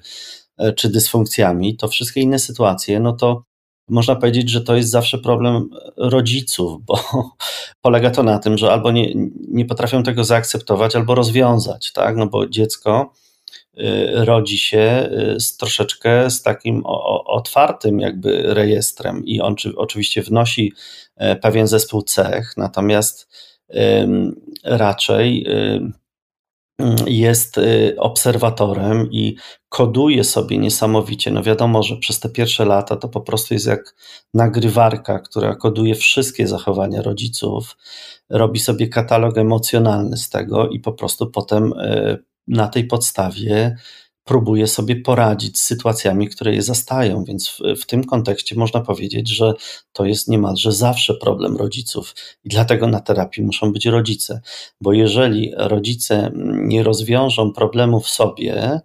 [0.77, 3.52] czy dysfunkcjami, to wszystkie inne sytuacje, no to
[3.89, 7.01] można powiedzieć, że to jest zawsze problem rodziców, bo
[7.83, 9.13] polega to na tym, że albo nie,
[9.49, 12.17] nie potrafią tego zaakceptować, albo rozwiązać, tak?
[12.17, 13.13] No bo dziecko
[13.79, 16.83] y, rodzi się y, z troszeczkę z takim
[17.27, 20.73] otwartym jakby rejestrem i on oczywiście wnosi
[21.17, 23.33] e, pewien zespół cech, natomiast
[24.65, 25.47] raczej
[27.07, 29.37] jest y, obserwatorem i
[29.69, 31.31] koduje sobie niesamowicie.
[31.31, 33.95] No wiadomo, że przez te pierwsze lata to po prostu jest jak
[34.35, 37.77] nagrywarka, która koduje wszystkie zachowania rodziców,
[38.31, 43.77] robi sobie katalog emocjonalny z tego i po prostu potem y, na tej podstawie
[44.25, 47.25] próbuje sobie poradzić z sytuacjami, które je zastają.
[47.25, 49.55] Więc w, w, tym kontekście można powiedzieć, że
[49.93, 54.41] to jest niemalże zawsze problem rodziców i dlatego na terapii muszą być rodzice.
[54.81, 58.81] Bo jeżeli rodzice nie rozwiążą problemu w sobie,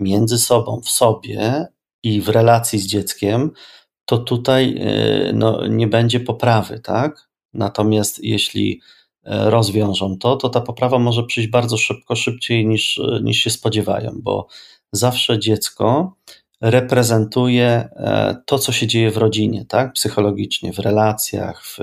[0.00, 1.66] między sobą, w sobie
[2.02, 3.50] i w relacji z dzieckiem,
[4.04, 4.78] to tutaj
[5.28, 7.28] y, no, nie będzie poprawy, tak?
[7.54, 8.80] Natomiast jeśli
[9.26, 14.46] rozwiążą to, to ta poprawa może przyjść bardzo szybko, szybciej niż, niż się spodziewają, bo
[14.92, 16.16] zawsze dziecko
[16.60, 19.92] reprezentuje e, to, co się dzieje w rodzinie, tak?
[19.92, 21.78] psychologicznie, w relacjach, w,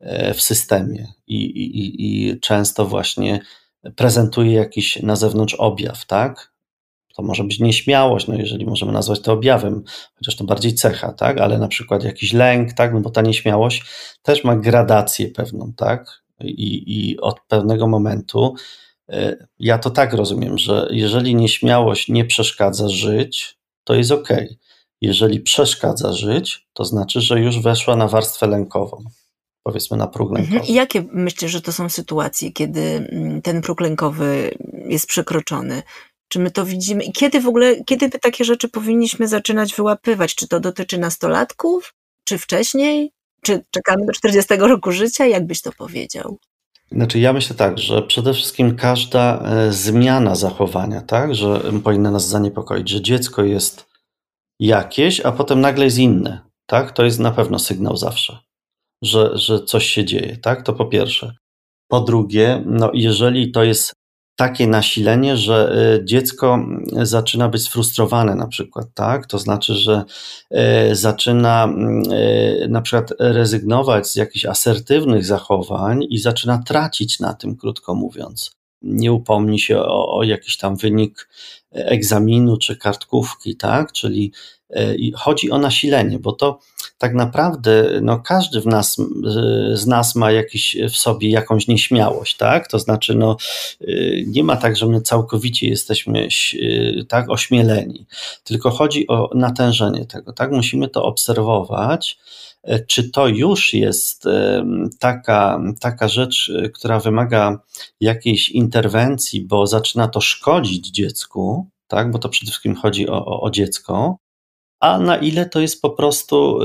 [0.00, 3.40] e, w systemie I, i, i często właśnie
[3.96, 6.52] prezentuje jakiś na zewnątrz objaw, tak?
[7.16, 11.38] To może być nieśmiałość, no jeżeli możemy nazwać to objawem, chociaż to bardziej cecha, tak?
[11.40, 12.94] Ale na przykład jakiś lęk, tak?
[12.94, 13.84] No bo ta nieśmiałość
[14.22, 16.22] też ma gradację pewną, tak?
[16.40, 18.54] I, i od pewnego momentu
[19.08, 24.28] e, ja to tak rozumiem, że jeżeli nieśmiałość nie przeszkadza żyć, to jest ok.
[25.00, 29.04] Jeżeli przeszkadza żyć, to znaczy, że już weszła na warstwę lękową.
[29.62, 30.50] Powiedzmy na próg mhm.
[30.50, 30.72] lękowy.
[30.72, 34.50] I jakie myślę, że to są sytuacje, kiedy mm, ten próg lękowy
[34.88, 35.82] jest przekroczony?
[36.28, 37.04] Czy my to widzimy?
[37.04, 40.34] I kiedy w ogóle, kiedy takie rzeczy powinniśmy zaczynać wyłapywać?
[40.34, 41.94] Czy to dotyczy nastolatków?
[42.24, 43.12] Czy wcześniej?
[43.42, 45.26] Czy czekamy do 40 roku życia?
[45.26, 46.38] Jak byś to powiedział?
[46.92, 52.28] Znaczy, ja myślę tak, że przede wszystkim każda e, zmiana zachowania, tak, że powinna nas
[52.28, 53.86] zaniepokoić, że dziecko jest
[54.60, 58.38] jakieś, a potem nagle jest inne, tak, to jest na pewno sygnał zawsze,
[59.02, 61.34] że, że coś się dzieje, tak, to po pierwsze.
[61.88, 63.94] Po drugie, no jeżeli to jest
[64.38, 66.58] takie nasilenie, że y, dziecko
[67.02, 69.26] zaczyna być sfrustrowane na przykład, tak?
[69.26, 70.04] To znaczy, że
[70.90, 71.68] y, zaczyna
[72.64, 78.50] y, na przykład rezygnować z jakichś asertywnych zachowań i zaczyna tracić na tym, krótko mówiąc.
[78.82, 81.28] Nie upomni się o, o jakiś tam wynik
[81.72, 83.92] egzaminu czy kartkówki, tak?
[83.92, 84.32] Czyli
[85.14, 86.58] chodzi o nasilenie, bo to
[86.98, 88.96] tak naprawdę no, każdy w nas,
[89.72, 92.68] z nas ma jakiś w sobie jakąś nieśmiałość, tak?
[92.68, 93.36] To znaczy, no,
[93.80, 93.86] e,
[94.26, 98.06] nie ma tak, że my całkowicie jesteśmy e, tak ośmieleni,
[98.44, 100.52] tylko chodzi o natężenie tego, tak?
[100.52, 102.18] Musimy to obserwować.
[102.86, 104.24] Czy to już jest
[104.98, 107.58] taka, taka rzecz, która wymaga
[108.00, 112.10] jakiejś interwencji, bo zaczyna to szkodzić dziecku, tak?
[112.10, 114.18] Bo to przede wszystkim chodzi o, o, o dziecko,
[114.80, 116.58] a na ile to jest po prostu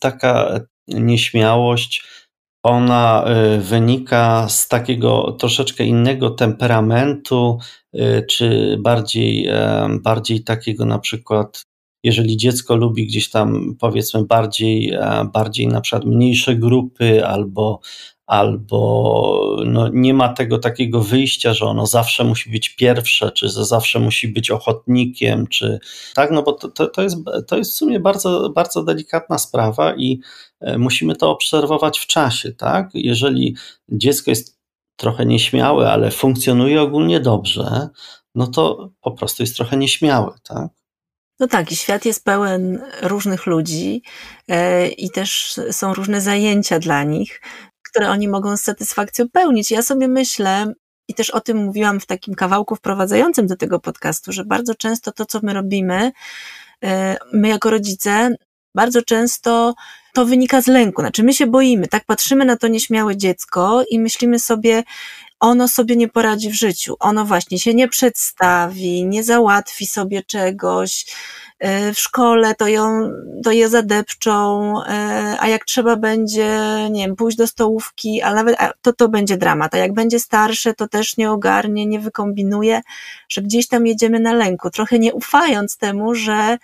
[0.00, 2.04] taka nieśmiałość,
[2.62, 3.24] ona
[3.56, 7.58] y, wynika z takiego troszeczkę innego temperamentu,
[7.94, 9.48] y, czy bardziej,
[10.02, 11.64] bardziej takiego na przykład,
[12.04, 17.80] jeżeli dziecko lubi gdzieś tam powiedzmy bardziej, e, bardziej na przykład mniejsze grupy albo
[18.26, 23.64] albo no, nie ma tego takiego wyjścia, że ono zawsze musi być pierwsze, czy że
[23.64, 25.78] zawsze musi być ochotnikiem, czy
[26.14, 29.94] tak, no bo to, to, to, jest, to jest w sumie bardzo, bardzo delikatna sprawa
[29.94, 30.20] i
[30.60, 32.90] e, musimy to obserwować w czasie, tak?
[32.94, 33.56] Jeżeli
[33.88, 34.58] dziecko jest
[34.96, 37.88] trochę nieśmiałe, ale funkcjonuje ogólnie dobrze,
[38.34, 40.68] no to po prostu jest trochę nieśmiałe, tak?
[41.40, 44.02] No tak, i świat jest pełen różnych ludzi
[44.48, 47.40] e, i też są różne zajęcia dla nich,
[47.94, 49.70] które oni mogą z satysfakcją pełnić.
[49.70, 50.72] Ja sobie myślę,
[51.08, 55.12] i też o tym mówiłam w takim kawałku wprowadzającym do tego podcastu, że bardzo często
[55.12, 56.12] to, co my robimy,
[56.84, 58.36] e, my jako rodzice,
[58.74, 59.74] bardzo często
[60.14, 61.02] to wynika z lęku.
[61.02, 64.82] Znaczy, my się boimy, tak patrzymy na to nieśmiałe dziecko i myślimy sobie,
[65.44, 66.96] ono sobie nie poradzi w życiu.
[67.00, 71.06] Ono właśnie się nie przedstawi, nie załatwi sobie czegoś,
[71.58, 73.10] E, w szkole, to ją,
[73.44, 76.58] to je zadepczą, e, a jak trzeba będzie,
[76.90, 80.74] nie wiem, pójść do stołówki, a nawet, to to będzie dramat, a jak będzie starsze,
[80.74, 82.80] to też nie ogarnie, nie wykombinuje,
[83.28, 86.58] że gdzieś tam jedziemy na lęku, trochę nie ufając temu, że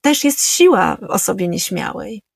[0.00, 2.27] też jest siła w osobie nieśmiałej.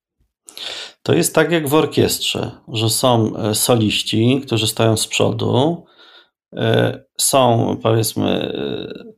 [1.02, 5.84] To jest tak jak w orkiestrze, że są e, soliści, którzy stoją z przodu,
[7.18, 8.52] są powiedzmy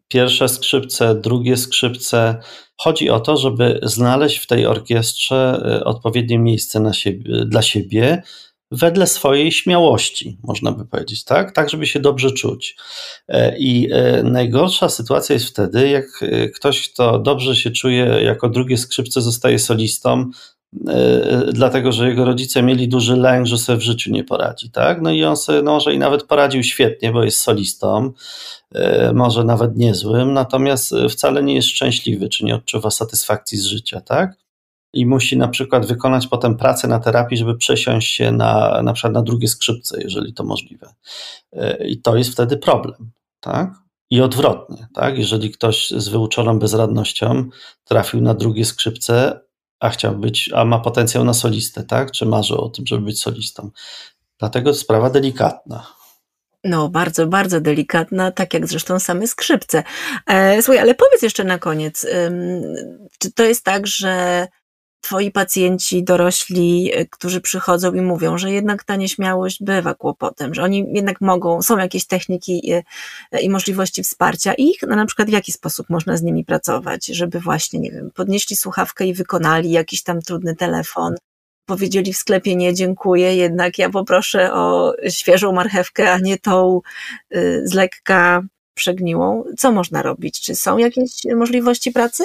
[0.09, 2.41] pierwsze skrzypce, drugie skrzypce,
[2.77, 8.23] Chodzi o to, żeby znaleźć w tej orkiestrze e, odpowiednie miejsce siebie, dla siebie
[8.71, 11.53] wedle swojej śmiałości, można by powiedzieć, tak?
[11.53, 12.77] Tak, żeby się dobrze czuć.
[13.29, 16.07] E, I e, najgorsza sytuacja jest wtedy, jak
[16.55, 20.31] ktoś, kto dobrze się czuje, jako drugie skrzypce zostaje solistą,
[21.53, 25.03] dlatego że jego rodzice mieli duży lęk, że sobie w życiu nie poradzi, tak?
[25.03, 28.13] No i on sobie no, może i nawet poradził świetnie, bo jest solistą,
[28.75, 28.81] yy,
[29.15, 34.37] może nawet niezłym, natomiast wcale nie jest szczęśliwy, czy nie odczuwa satysfakcji z życia, tak?
[34.93, 39.13] I musi na przykład wykonać potem pracę na terapii, żeby przesiąść się na, na przykład
[39.13, 40.95] na drugie skrzypce, jeżeli to możliwe.
[41.87, 43.11] I to jest wtedy problem,
[43.41, 43.73] tak?
[44.11, 45.19] I odwrotnie, tak?
[45.19, 47.45] Jeżeli ktoś z wyuczoną bezradnością
[47.85, 49.41] trafił na drugie skrzypce,
[49.85, 52.11] a chciał być, a ma potencjał na solistę, tak?
[52.11, 53.71] Czy marzy o tym, żeby być solistą.
[54.39, 55.87] Dlatego sprawa delikatna.
[56.65, 59.83] No, bardzo, bardzo delikatna, tak jak zresztą same skrzypce.
[60.27, 62.07] E, słuchaj, ale powiedz jeszcze na koniec,
[63.19, 64.47] czy to jest tak, że
[65.05, 70.63] twoi pacjenci dorośli, y, którzy przychodzą i mówią, że jednak ta nieśmiałość bywa kłopotem, że
[70.63, 72.83] oni jednak mogą, są jakieś techniki i, y,
[73.41, 77.41] i możliwości wsparcia ich, no na przykład w jaki sposób można z nimi pracować, żeby
[77.41, 81.15] właśnie, nie wiem, podnieśli słuchawkę i wykonali jakiś tam trudny telefon,
[81.67, 86.81] powiedzieli w sklepie nie dziękuję, jednak ja poproszę o świeżą marchewkę, a nie tą
[87.37, 88.43] y, z lekka
[88.75, 89.45] przegniłą.
[89.59, 90.41] Co można robić?
[90.41, 92.25] Czy są jakieś możliwości pracy?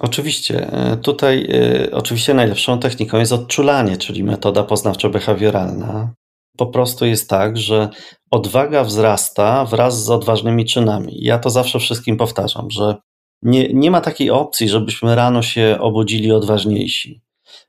[0.00, 0.72] Oczywiście.
[0.72, 6.08] E, tutaj e, oczywiście najlepszą techniką jest odczulanie, czyli metoda poznawczo-behawioralna.
[6.56, 7.88] Po prostu jest tak, że
[8.30, 11.12] odwaga wzrasta wraz z odważnymi czynami.
[11.16, 12.96] Ja to zawsze wszystkim powtarzam, że
[13.42, 17.20] nie, nie ma takiej opcji, żebyśmy rano się obudzili odważniejsi.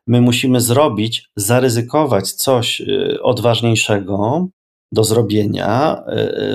[0.07, 4.47] My musimy zrobić, zaryzykować coś e, odważniejszego
[4.93, 6.03] do zrobienia,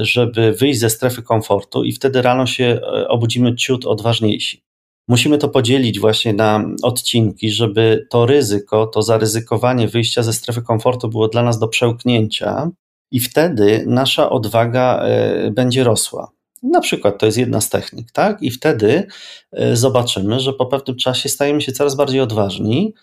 [0.00, 4.65] żeby wyjść ze strefy komfortu, i wtedy rano się obudzimy ciut odważniejsi.
[5.08, 11.08] Musimy to podzielić właśnie na odcinki, żeby to ryzyko, to zaryzykowanie wyjścia ze strefy komfortu
[11.08, 12.70] było dla nas do przełknięcia,
[13.10, 16.30] i wtedy nasza odwaga e, będzie rosła.
[16.62, 18.42] Na przykład to jest jedna z technik, tak?
[18.42, 19.06] I wtedy
[19.52, 22.94] e, zobaczymy, że po pewnym czasie stajemy się coraz bardziej odważni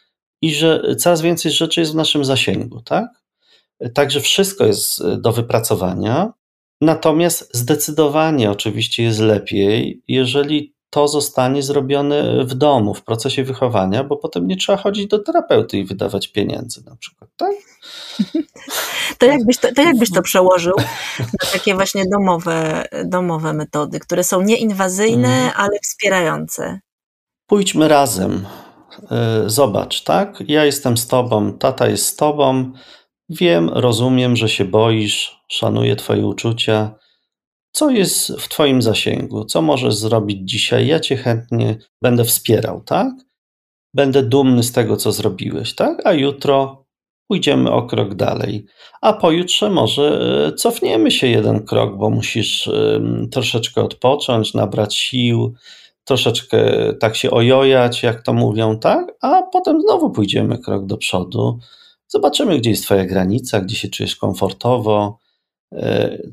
[0.42, 3.06] i że coraz więcej rzeczy jest w naszym zasięgu, tak?
[3.94, 6.34] Także wszystko jest e, do wypracowania.
[6.82, 14.18] Natomiast zdecydowanie oczywiście jest lepiej, jeżeli to zostanie zrobione w domu, w procesie wychowania, bo
[14.18, 17.52] potem nie trzeba chodzić do terapeuty i wydawać pieniędzy na przykład, tak?
[19.18, 20.74] To jakbyś to, to, jakbyś to przełożył
[21.20, 25.52] na takie właśnie domowe, domowe metody, które są nieinwazyjne, mm.
[25.56, 26.80] ale wspierające?
[27.48, 28.46] Pójdźmy razem.
[29.12, 30.44] E, zobacz, tak?
[30.48, 32.72] Ja jestem z tobą, tata jest z tobą.
[33.30, 36.96] Wiem, rozumiem, że się boisz, szanuję twoje uczucia
[37.74, 40.88] co jest w Twoim zasięgu, co możesz zrobić dzisiaj.
[40.88, 43.14] Ja Cię chętnie będę wspierał, tak?
[43.94, 46.06] Będę dumny z tego, co zrobiłeś, tak?
[46.06, 46.86] A jutro
[47.28, 48.66] pójdziemy o krok dalej.
[49.02, 52.70] A pojutrze może e, cofniemy się jeden krok, bo musisz
[53.32, 55.54] troszeczkę odpocząć, nabrać sił,
[56.04, 56.60] troszeczkę
[57.00, 59.14] tak się ojojać, jak to mówią, tak?
[59.22, 61.60] A potem znowu pójdziemy krok do przodu.
[62.08, 65.23] Zobaczymy, gdzie jest Twoja granica, gdzie się czujesz komfortowo E,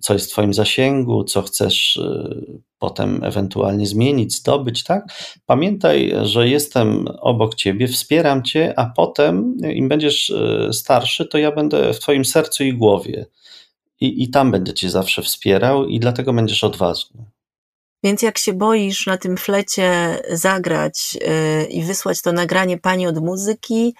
[0.00, 2.34] co jest w Twoim zasięgu, co chcesz e,
[2.78, 5.04] potem ewentualnie zmienić, zdobyć, tak?
[5.46, 11.52] Pamiętaj, że jestem obok Ciebie, wspieram Cię, a potem, im będziesz e, starszy, to ja
[11.52, 13.26] będę w Twoim sercu i głowie.
[14.00, 17.24] I, i tam będę Cię zawsze wspierał, i dlatego będziesz odważny.
[18.04, 23.18] Więc jak się boisz na tym flecie zagrać yy, i wysłać to nagranie pani od
[23.18, 23.94] muzyki,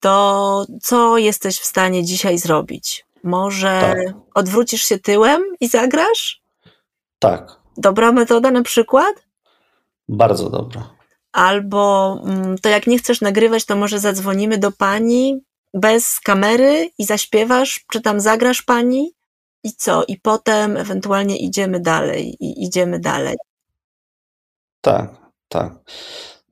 [0.00, 3.04] to co jesteś w stanie dzisiaj zrobić?
[3.24, 3.98] Może tak.
[4.34, 6.42] odwrócisz się tyłem i zagrasz?
[7.18, 7.60] Tak.
[7.76, 9.14] Dobra metoda na przykład?
[10.08, 10.90] Bardzo dobra.
[11.32, 15.40] Albo mm, to jak nie chcesz nagrywać, to może zadzwonimy do pani
[15.74, 19.12] bez kamery i zaśpiewasz, czy tam zagrasz pani
[19.62, 20.04] i co?
[20.08, 23.36] I potem ewentualnie idziemy dalej i idziemy dalej.
[24.80, 25.16] Tak,
[25.48, 25.72] tak.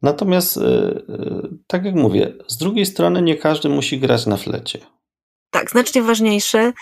[0.03, 4.79] Natomiast, yy, tak jak mówię, z drugiej strony nie każdy musi grać na flecie.
[5.53, 6.73] Tak, znacznie ważniejsze,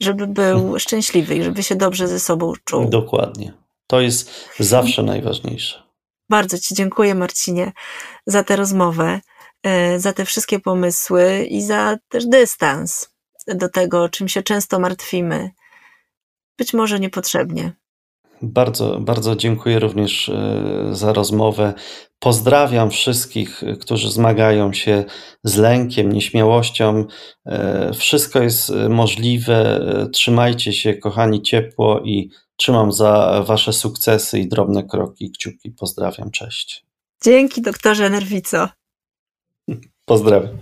[0.00, 0.78] żeby był hmm.
[0.78, 2.88] szczęśliwy i żeby się dobrze ze sobą czuł.
[2.88, 3.52] Dokładnie.
[3.86, 5.82] To jest zawsze najważniejsze.
[6.30, 7.72] Bardzo Ci dziękuję, Marcinie,
[8.26, 9.20] za tę rozmowę,
[9.62, 13.10] e, za te wszystkie pomysły i za też dystans
[13.46, 15.50] do tego, czym się często martwimy.
[16.58, 17.72] Być może niepotrzebnie.
[18.42, 21.74] Bardzo, bardzo dziękuję również e, za rozmowę.
[22.18, 25.04] Pozdrawiam wszystkich, którzy zmagają się
[25.44, 27.04] z lękiem, nieśmiałością.
[27.46, 29.80] E, wszystko jest możliwe.
[30.12, 35.70] Trzymajcie się, kochani, ciepło i trzymam za Wasze sukcesy i drobne kroki, kciuki.
[35.70, 36.86] Pozdrawiam, cześć.
[37.24, 38.68] Dzięki, doktorze Nerwico.
[40.04, 40.58] Pozdrawiam.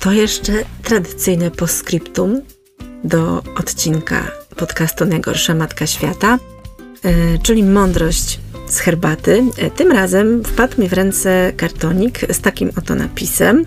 [0.00, 2.42] To jeszcze tradycyjne postscriptum
[3.04, 6.38] do odcinka podcastu Najgorsza Matka Świata,
[7.04, 9.44] e, czyli mądrość z herbaty.
[9.76, 13.64] Tym razem wpadł mi w ręce kartonik z takim oto napisem.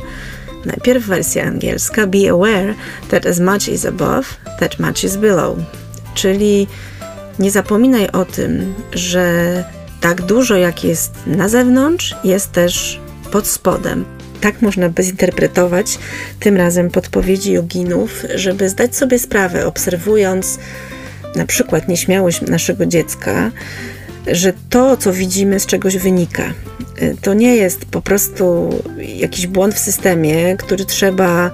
[0.66, 2.76] Najpierw wersja angielska: Be aware
[3.10, 4.26] that as much is above,
[4.60, 5.58] that much is below.
[6.14, 6.68] Czyli
[7.40, 9.64] nie zapominaj o tym, że
[10.02, 13.00] tak dużo jak jest na zewnątrz, jest też
[13.32, 14.06] pod spodem.
[14.44, 16.00] Tak można by zinterpretować
[16.40, 20.60] tym razem podpowiedzi joginów, żeby zdać sobie sprawę, obserwując
[21.36, 23.52] na przykład nieśmiałość naszego dziecka,
[24.28, 26.54] że to, co widzimy, z czegoś wynika.
[27.22, 28.70] To nie jest po prostu
[29.18, 31.52] jakiś błąd w systemie, który trzeba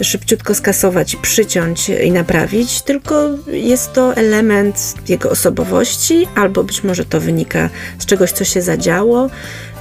[0.00, 7.20] szybciutko skasować, przyciąć i naprawić, tylko jest to element jego osobowości, albo być może to
[7.20, 9.30] wynika z czegoś, co się zadziało.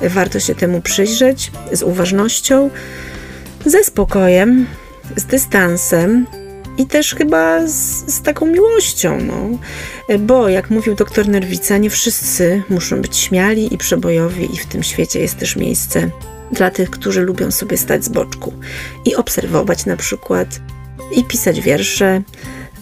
[0.02, 2.70] Warto się temu przyjrzeć z uważnością,
[3.66, 4.66] ze spokojem,
[5.16, 6.28] z dystansem,
[6.78, 7.74] i też chyba z,
[8.14, 9.50] z, taką miłością, no.
[10.20, 14.84] Bo jak mówił doktor Nerwica, nie wszyscy muszą być śmiali i przebojowi i w tym
[14.84, 16.10] świecie jest też miejsce
[16.52, 18.54] dla tych, którzy lubią sobie stać z boczku
[19.06, 20.48] i obserwować na przykład
[21.16, 22.22] i pisać wiersze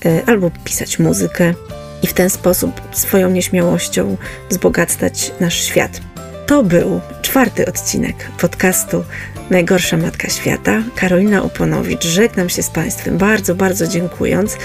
[0.05, 1.53] e, albo pisać muzykę
[2.01, 4.17] i w ten sposób swoją nieśmiałością
[4.49, 6.01] wzbogacać nasz świat.
[6.47, 9.03] To był czwarty odcinek podcastu
[9.49, 10.83] Najgorsza Matka Świata.
[10.95, 12.05] Karolina Oponowicz.
[12.05, 14.57] Żegnam się z Państwem bardzo, bardzo dziękując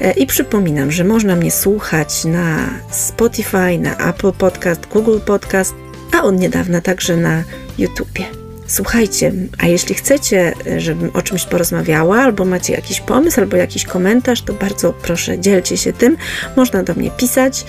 [0.00, 5.74] e, i przypominam, że można mnie słuchać na Spotify, na Apple Podcast, Google Podcast,
[6.12, 7.42] a od niedawna także na
[7.78, 8.24] YouTubie.
[8.66, 13.84] Słuchajcie, a jeśli chcecie, e, żebym o czymś porozmawiała, albo macie jakiś pomysł, albo jakiś
[13.84, 16.16] komentarz, to bardzo proszę, dzielcie się tym.
[16.56, 17.64] Można do mnie pisać.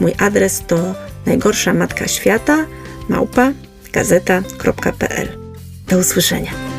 [0.00, 0.94] Mój adres to
[1.26, 2.66] najgorsza matka świata
[3.08, 3.52] małpa
[3.92, 5.37] gazeta.pl.
[5.88, 6.77] Do usłyszenia.